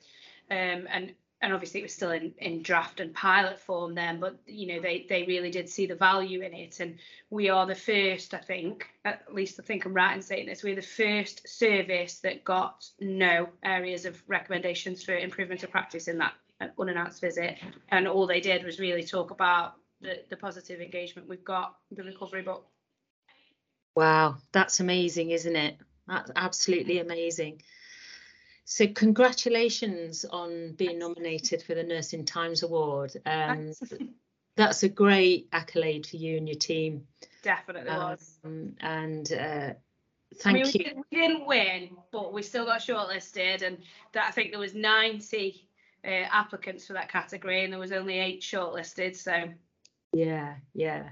Um, 0.51 0.89
and 0.91 1.13
and 1.41 1.53
obviously 1.53 1.81
it 1.81 1.85
was 1.85 1.95
still 1.95 2.11
in, 2.11 2.35
in 2.39 2.63
draft 2.63 3.01
and 3.01 3.15
pilot 3.15 3.61
form 3.61 3.95
then, 3.95 4.19
but 4.19 4.39
you 4.47 4.67
know 4.67 4.81
they 4.81 5.07
they 5.09 5.25
really 5.25 5.51
did 5.51 5.69
see 5.69 5.87
the 5.87 5.95
value 5.95 6.43
in 6.43 6.53
it, 6.53 6.81
and 6.81 6.99
we 7.31 7.49
are 7.49 7.67
the 7.67 7.75
first, 7.75 8.35
I 8.35 8.39
think, 8.39 8.87
at 9.05 9.33
least 9.33 9.61
I 9.61 9.63
think 9.63 9.85
I'm 9.85 9.95
right 9.95 10.17
in 10.17 10.23
saying 10.23 10.47
this, 10.47 10.63
we're 10.63 10.75
the 10.75 10.83
first 10.83 11.49
service 11.49 12.19
that 12.21 12.45
got 12.45 12.85
no 13.01 13.49
areas 13.63 14.05
of 14.05 14.21
recommendations 14.27 15.05
for 15.05 15.17
improvement 15.17 15.63
of 15.63 15.71
practice 15.71 16.09
in 16.09 16.19
that 16.19 16.35
uh, 16.61 16.69
unannounced 16.79 17.21
visit, 17.21 17.57
and 17.91 18.09
all 18.09 18.27
they 18.27 18.41
did 18.41 18.65
was 18.65 18.81
really 18.81 19.05
talk 19.05 19.31
about 19.31 19.75
the 20.01 20.23
the 20.31 20.37
positive 20.37 20.81
engagement 20.81 21.29
we've 21.29 21.45
got 21.45 21.77
the 21.93 22.03
recovery 22.03 22.43
book. 22.43 22.67
Wow, 23.95 24.37
that's 24.53 24.81
amazing, 24.81 25.31
isn't 25.31 25.57
it? 25.57 25.77
That's 26.09 26.31
absolutely 26.35 26.99
amazing. 26.99 27.63
So 28.71 28.87
congratulations 28.87 30.27
on 30.27 30.73
being 30.73 30.99
nominated 30.99 31.63
for 31.63 31.75
the 31.75 31.83
Nursing 31.83 32.27
Times 32.27 32.63
Award. 32.63 33.17
Um, 33.25 33.73
that's 34.57 34.83
a 34.83 34.91
great 34.91 35.49
accolade 35.55 36.07
for 36.07 36.17
you 36.17 36.37
and 36.37 36.47
your 36.47 36.59
team. 36.59 37.07
Definitely 37.43 37.89
um, 37.89 38.11
was. 38.11 38.39
And 38.81 39.33
uh, 39.33 39.73
thank 40.35 40.45
I 40.45 40.53
mean, 40.53 40.67
you. 40.67 41.03
We 41.11 41.19
didn't, 41.19 41.47
win, 41.47 41.97
but 42.13 42.35
we 42.35 42.43
still 42.43 42.67
got 42.67 42.81
shortlisted, 42.81 43.63
and 43.63 43.79
that 44.13 44.27
I 44.29 44.33
think 44.33 44.51
there 44.51 44.61
was 44.61 44.75
90 44.75 45.67
uh, 46.05 46.09
applicants 46.09 46.87
for 46.87 46.93
that 46.93 47.11
category, 47.11 47.65
and 47.65 47.73
there 47.73 47.81
was 47.81 47.93
only 47.93 48.19
eight 48.19 48.43
shortlisted. 48.43 49.17
So. 49.17 49.49
Yeah, 50.13 50.55
yeah, 50.75 51.11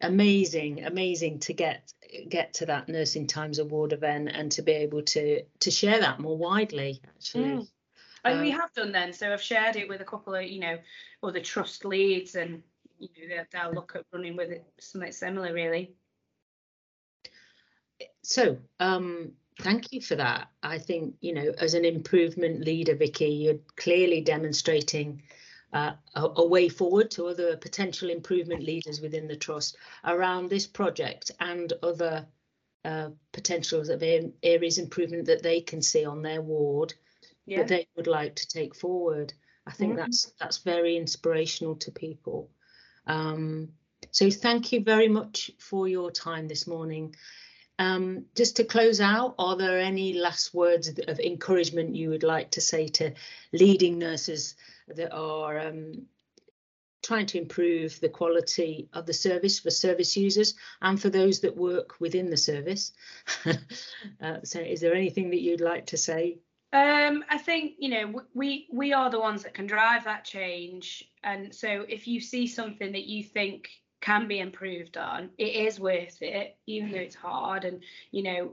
amazing, 0.00 0.84
amazing 0.84 1.40
to 1.40 1.52
get 1.52 1.92
get 2.28 2.54
to 2.54 2.66
that 2.66 2.88
Nursing 2.88 3.26
Times 3.26 3.58
Award 3.58 3.92
event 3.92 4.30
and 4.32 4.52
to 4.52 4.62
be 4.62 4.72
able 4.72 5.02
to 5.02 5.42
to 5.60 5.70
share 5.70 6.00
that 6.00 6.20
more 6.20 6.36
widely. 6.36 7.00
Actually, 7.16 7.44
mm. 7.44 7.68
and 8.24 8.34
um, 8.34 8.40
we 8.40 8.50
have 8.50 8.72
done 8.74 8.92
then. 8.92 9.12
So 9.12 9.32
I've 9.32 9.42
shared 9.42 9.76
it 9.76 9.88
with 9.88 10.00
a 10.00 10.04
couple 10.04 10.34
of 10.34 10.44
you 10.44 10.60
know 10.60 10.78
other 11.22 11.40
trust 11.40 11.84
leads, 11.84 12.36
and 12.36 12.62
you 12.98 13.28
know 13.28 13.42
they'll 13.50 13.74
look 13.74 13.96
at 13.96 14.04
running 14.12 14.36
with 14.36 14.50
it 14.50 14.64
something 14.78 15.12
similar, 15.12 15.52
really. 15.52 15.94
So, 18.22 18.58
um, 18.78 19.32
thank 19.60 19.92
you 19.92 20.00
for 20.00 20.14
that. 20.14 20.48
I 20.62 20.78
think 20.78 21.16
you 21.20 21.34
know, 21.34 21.52
as 21.58 21.74
an 21.74 21.84
improvement 21.84 22.60
leader, 22.60 22.94
Vicky, 22.94 23.26
you're 23.26 23.60
clearly 23.76 24.20
demonstrating 24.20 25.22
uh, 25.72 25.92
a, 26.14 26.28
a, 26.36 26.46
way 26.46 26.68
forward 26.68 27.10
to 27.10 27.26
other 27.26 27.56
potential 27.56 28.10
improvement 28.10 28.62
leaders 28.62 29.00
within 29.00 29.26
the 29.26 29.36
trust 29.36 29.76
around 30.04 30.48
this 30.50 30.66
project 30.66 31.30
and 31.40 31.72
other 31.82 32.26
uh, 32.84 33.08
potentials 33.32 33.88
of 33.88 34.02
areas 34.02 34.78
improvement 34.78 35.26
that 35.26 35.42
they 35.42 35.60
can 35.60 35.80
see 35.80 36.04
on 36.04 36.20
their 36.20 36.42
ward 36.42 36.92
yeah. 37.46 37.58
that 37.58 37.68
they 37.68 37.86
would 37.96 38.06
like 38.06 38.34
to 38.36 38.48
take 38.48 38.74
forward. 38.74 39.32
I 39.66 39.70
think 39.70 39.92
mm-hmm. 39.92 40.00
that's 40.00 40.32
that's 40.40 40.58
very 40.58 40.96
inspirational 40.96 41.76
to 41.76 41.90
people. 41.90 42.50
Um, 43.06 43.68
so 44.10 44.30
thank 44.30 44.72
you 44.72 44.82
very 44.82 45.08
much 45.08 45.50
for 45.58 45.88
your 45.88 46.10
time 46.10 46.48
this 46.48 46.66
morning. 46.66 47.14
Um, 47.78 48.26
just 48.36 48.56
to 48.56 48.64
close 48.64 49.00
out, 49.00 49.34
are 49.38 49.56
there 49.56 49.78
any 49.78 50.12
last 50.12 50.52
words 50.52 50.88
of 50.88 51.18
encouragement 51.18 51.96
you 51.96 52.10
would 52.10 52.22
like 52.22 52.50
to 52.52 52.60
say 52.60 52.88
to 52.88 53.12
leading 53.52 53.98
nurses 53.98 54.54
that 54.88 55.12
are 55.12 55.58
um, 55.58 56.06
trying 57.02 57.26
to 57.26 57.38
improve 57.38 58.00
the 58.00 58.08
quality 58.08 58.88
of 58.92 59.06
the 59.06 59.12
service 59.12 59.58
for 59.58 59.70
service 59.70 60.16
users 60.16 60.54
and 60.80 61.00
for 61.00 61.10
those 61.10 61.40
that 61.40 61.56
work 61.56 62.00
within 62.00 62.30
the 62.30 62.36
service. 62.36 62.92
uh, 64.20 64.38
so, 64.44 64.60
is 64.60 64.80
there 64.80 64.94
anything 64.94 65.30
that 65.30 65.40
you'd 65.40 65.60
like 65.60 65.86
to 65.86 65.96
say? 65.96 66.38
Um, 66.72 67.22
I 67.28 67.36
think 67.36 67.74
you 67.78 67.90
know 67.90 68.22
we 68.32 68.66
we 68.72 68.92
are 68.92 69.10
the 69.10 69.20
ones 69.20 69.42
that 69.42 69.54
can 69.54 69.66
drive 69.66 70.04
that 70.04 70.24
change, 70.24 71.04
and 71.22 71.54
so 71.54 71.84
if 71.88 72.06
you 72.06 72.20
see 72.20 72.46
something 72.46 72.92
that 72.92 73.04
you 73.04 73.22
think 73.22 73.68
can 74.00 74.26
be 74.26 74.38
improved 74.40 74.96
on, 74.96 75.30
it 75.38 75.54
is 75.54 75.78
worth 75.78 76.22
it, 76.22 76.56
even 76.66 76.90
though 76.90 76.98
it's 76.98 77.14
hard. 77.14 77.64
And 77.64 77.82
you 78.10 78.22
know, 78.22 78.52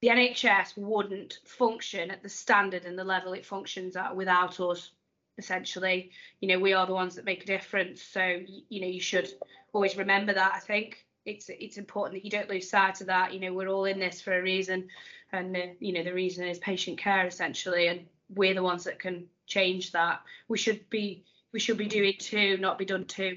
the 0.00 0.08
NHS 0.08 0.76
wouldn't 0.76 1.40
function 1.44 2.10
at 2.10 2.22
the 2.22 2.28
standard 2.28 2.84
and 2.84 2.98
the 2.98 3.04
level 3.04 3.32
it 3.32 3.44
functions 3.44 3.96
at 3.96 4.14
without 4.14 4.60
us 4.60 4.90
essentially 5.38 6.10
you 6.40 6.48
know 6.48 6.58
we 6.58 6.72
are 6.72 6.86
the 6.86 6.94
ones 6.94 7.14
that 7.16 7.24
make 7.24 7.42
a 7.42 7.46
difference. 7.46 8.02
So 8.02 8.40
you 8.68 8.80
know 8.80 8.86
you 8.86 9.00
should 9.00 9.32
always 9.72 9.96
remember 9.96 10.34
that 10.34 10.52
i 10.54 10.58
think. 10.58 11.04
It's 11.24 11.48
it's 11.48 11.76
important 11.76 12.14
that 12.14 12.24
you 12.24 12.30
don't 12.30 12.50
lose 12.50 12.68
sight 12.68 13.00
of 13.00 13.06
that. 13.06 13.32
You 13.32 13.40
know 13.40 13.52
we're 13.52 13.68
all 13.68 13.84
in 13.84 14.00
this 14.00 14.20
for 14.20 14.36
a 14.36 14.42
reason 14.42 14.88
and 15.32 15.56
uh, 15.56 15.60
you 15.78 15.92
know 15.92 16.02
the 16.02 16.12
reason 16.12 16.46
is 16.46 16.58
patient 16.58 16.98
care 16.98 17.26
essentially 17.26 17.88
and 17.88 18.06
we're 18.34 18.54
the 18.54 18.62
ones 18.62 18.84
that 18.84 18.98
can 18.98 19.26
change 19.46 19.92
that. 19.92 20.20
We 20.48 20.58
should 20.58 20.88
be 20.90 21.24
we 21.52 21.60
should 21.60 21.78
be 21.78 21.86
doing 21.86 22.14
to 22.18 22.56
not 22.58 22.78
be 22.78 22.84
done 22.84 23.04
to 23.06 23.36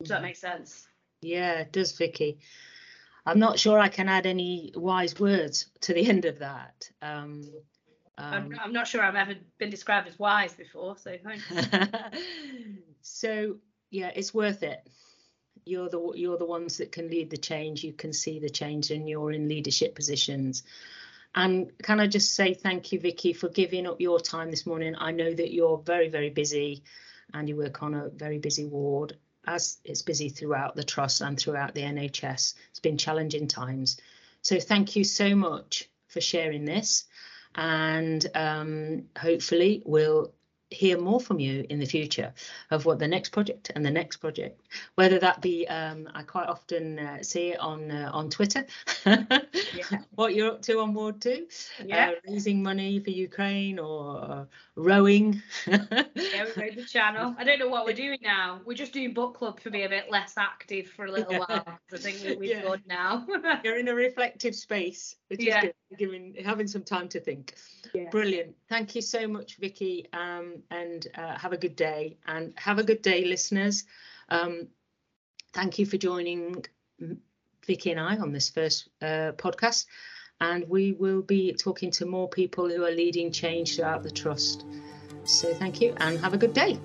does 0.00 0.08
that 0.08 0.16
mm-hmm. 0.16 0.24
make 0.24 0.36
sense? 0.36 0.86
Yeah 1.22 1.60
it 1.60 1.72
does 1.72 1.92
vicky. 1.92 2.38
I'm 3.26 3.38
not 3.38 3.58
sure 3.58 3.78
i 3.78 3.88
can 3.88 4.08
add 4.08 4.26
any 4.26 4.72
wise 4.74 5.18
words 5.18 5.66
to 5.82 5.94
the 5.94 6.08
end 6.08 6.24
of 6.24 6.40
that. 6.40 6.90
Um 7.02 7.50
um, 8.18 8.34
I'm, 8.34 8.60
I'm, 8.64 8.72
not 8.72 8.88
sure 8.88 9.00
I've 9.00 9.14
ever 9.14 9.34
been 9.58 9.70
described 9.70 10.08
as 10.08 10.18
wise 10.18 10.52
before, 10.52 10.96
so 10.98 11.16
so 13.00 13.56
yeah, 13.90 14.10
it's 14.14 14.34
worth 14.34 14.64
it. 14.64 14.88
You're 15.64 15.88
the 15.88 16.12
you're 16.16 16.36
the 16.36 16.44
ones 16.44 16.78
that 16.78 16.90
can 16.90 17.08
lead 17.08 17.30
the 17.30 17.36
change. 17.36 17.84
You 17.84 17.92
can 17.92 18.12
see 18.12 18.40
the 18.40 18.50
change, 18.50 18.90
and 18.90 19.08
you're 19.08 19.30
in 19.30 19.48
leadership 19.48 19.94
positions. 19.94 20.64
And 21.34 21.70
can 21.82 22.00
I 22.00 22.08
just 22.08 22.34
say 22.34 22.54
thank 22.54 22.90
you, 22.90 22.98
Vicky, 22.98 23.32
for 23.32 23.48
giving 23.48 23.86
up 23.86 24.00
your 24.00 24.18
time 24.18 24.50
this 24.50 24.66
morning. 24.66 24.96
I 24.98 25.12
know 25.12 25.32
that 25.32 25.52
you're 25.52 25.78
very 25.78 26.08
very 26.08 26.30
busy, 26.30 26.82
and 27.34 27.48
you 27.48 27.56
work 27.56 27.84
on 27.84 27.94
a 27.94 28.08
very 28.08 28.38
busy 28.38 28.66
ward. 28.66 29.16
As 29.46 29.78
it's 29.84 30.02
busy 30.02 30.28
throughout 30.28 30.74
the 30.74 30.82
trust 30.82 31.20
and 31.20 31.38
throughout 31.38 31.74
the 31.74 31.82
NHS, 31.82 32.54
it's 32.70 32.80
been 32.80 32.98
challenging 32.98 33.46
times. 33.46 34.00
So 34.42 34.58
thank 34.58 34.96
you 34.96 35.04
so 35.04 35.36
much 35.36 35.88
for 36.08 36.20
sharing 36.20 36.64
this 36.64 37.04
and 37.54 38.26
um, 38.34 39.04
hopefully 39.18 39.82
we'll 39.84 40.32
hear 40.70 41.00
more 41.00 41.20
from 41.20 41.38
you 41.38 41.64
in 41.70 41.78
the 41.78 41.86
future 41.86 42.32
of 42.70 42.84
what 42.84 42.98
the 42.98 43.08
next 43.08 43.30
project 43.30 43.70
and 43.74 43.84
the 43.84 43.90
next 43.90 44.18
project 44.18 44.60
whether 44.96 45.18
that 45.18 45.40
be 45.40 45.66
um, 45.68 46.08
i 46.14 46.22
quite 46.22 46.46
often 46.46 46.98
uh, 46.98 47.22
see 47.22 47.52
it 47.52 47.60
on 47.60 47.90
uh, 47.90 48.10
on 48.12 48.28
twitter 48.28 48.66
yeah. 49.06 49.14
what 50.14 50.34
you're 50.34 50.50
up 50.50 50.62
to 50.62 50.78
on 50.78 50.92
Ward 50.92 51.20
2 51.22 51.46
yeah. 51.84 52.10
Uh, 52.10 52.12
raising 52.28 52.62
money 52.62 53.00
for 53.00 53.10
ukraine 53.10 53.78
or 53.78 54.46
rowing 54.76 55.42
yeah 55.66 56.04
we 56.14 56.62
made 56.62 56.76
the 56.76 56.84
channel 56.86 57.34
i 57.38 57.44
don't 57.44 57.58
know 57.58 57.68
what 57.68 57.86
we're 57.86 57.92
doing 57.94 58.18
now 58.22 58.60
we're 58.66 58.74
just 58.74 58.92
doing 58.92 59.14
book 59.14 59.38
club 59.38 59.58
to 59.60 59.70
be 59.70 59.84
a 59.84 59.88
bit 59.88 60.10
less 60.10 60.34
active 60.36 60.86
for 60.88 61.06
a 61.06 61.10
little 61.10 61.32
yeah. 61.32 61.38
while 61.38 61.64
i 61.92 61.96
think 61.96 62.20
that 62.20 62.38
we've 62.38 62.50
yeah. 62.50 62.76
now 62.86 63.26
you're 63.64 63.78
in 63.78 63.88
a 63.88 63.94
reflective 63.94 64.54
space 64.54 65.16
which 65.28 65.40
yeah. 65.40 65.58
is 65.58 65.62
good 65.62 65.98
giving 65.98 66.34
having 66.44 66.66
some 66.66 66.82
time 66.82 67.08
to 67.08 67.18
think 67.18 67.54
brilliant 68.10 68.54
thank 68.68 68.94
you 68.94 69.00
so 69.00 69.26
much 69.26 69.56
vicky 69.56 70.06
um, 70.12 70.57
and 70.70 71.06
uh, 71.14 71.38
have 71.38 71.52
a 71.52 71.56
good 71.56 71.76
day. 71.76 72.18
And 72.26 72.52
have 72.56 72.78
a 72.78 72.84
good 72.84 73.02
day 73.02 73.24
listeners. 73.24 73.84
Um, 74.28 74.68
thank 75.52 75.78
you 75.78 75.86
for 75.86 75.96
joining 75.96 76.64
vicky 77.66 77.90
and 77.90 78.00
i 78.00 78.16
on 78.16 78.32
this 78.32 78.48
first 78.48 78.88
uh, 79.02 79.32
podcast. 79.36 79.86
And 80.40 80.68
we 80.68 80.92
will 80.92 81.22
be 81.22 81.52
talking 81.52 81.90
to 81.92 82.06
more 82.06 82.28
people 82.28 82.68
who 82.68 82.84
are 82.84 82.92
leading 82.92 83.32
change 83.32 83.76
throughout 83.76 84.02
the 84.02 84.10
trust. 84.10 84.64
So 85.24 85.52
thank 85.54 85.80
you 85.80 85.94
and 85.98 86.18
have 86.20 86.32
a 86.32 86.38
good 86.38 86.54
day 86.54 86.78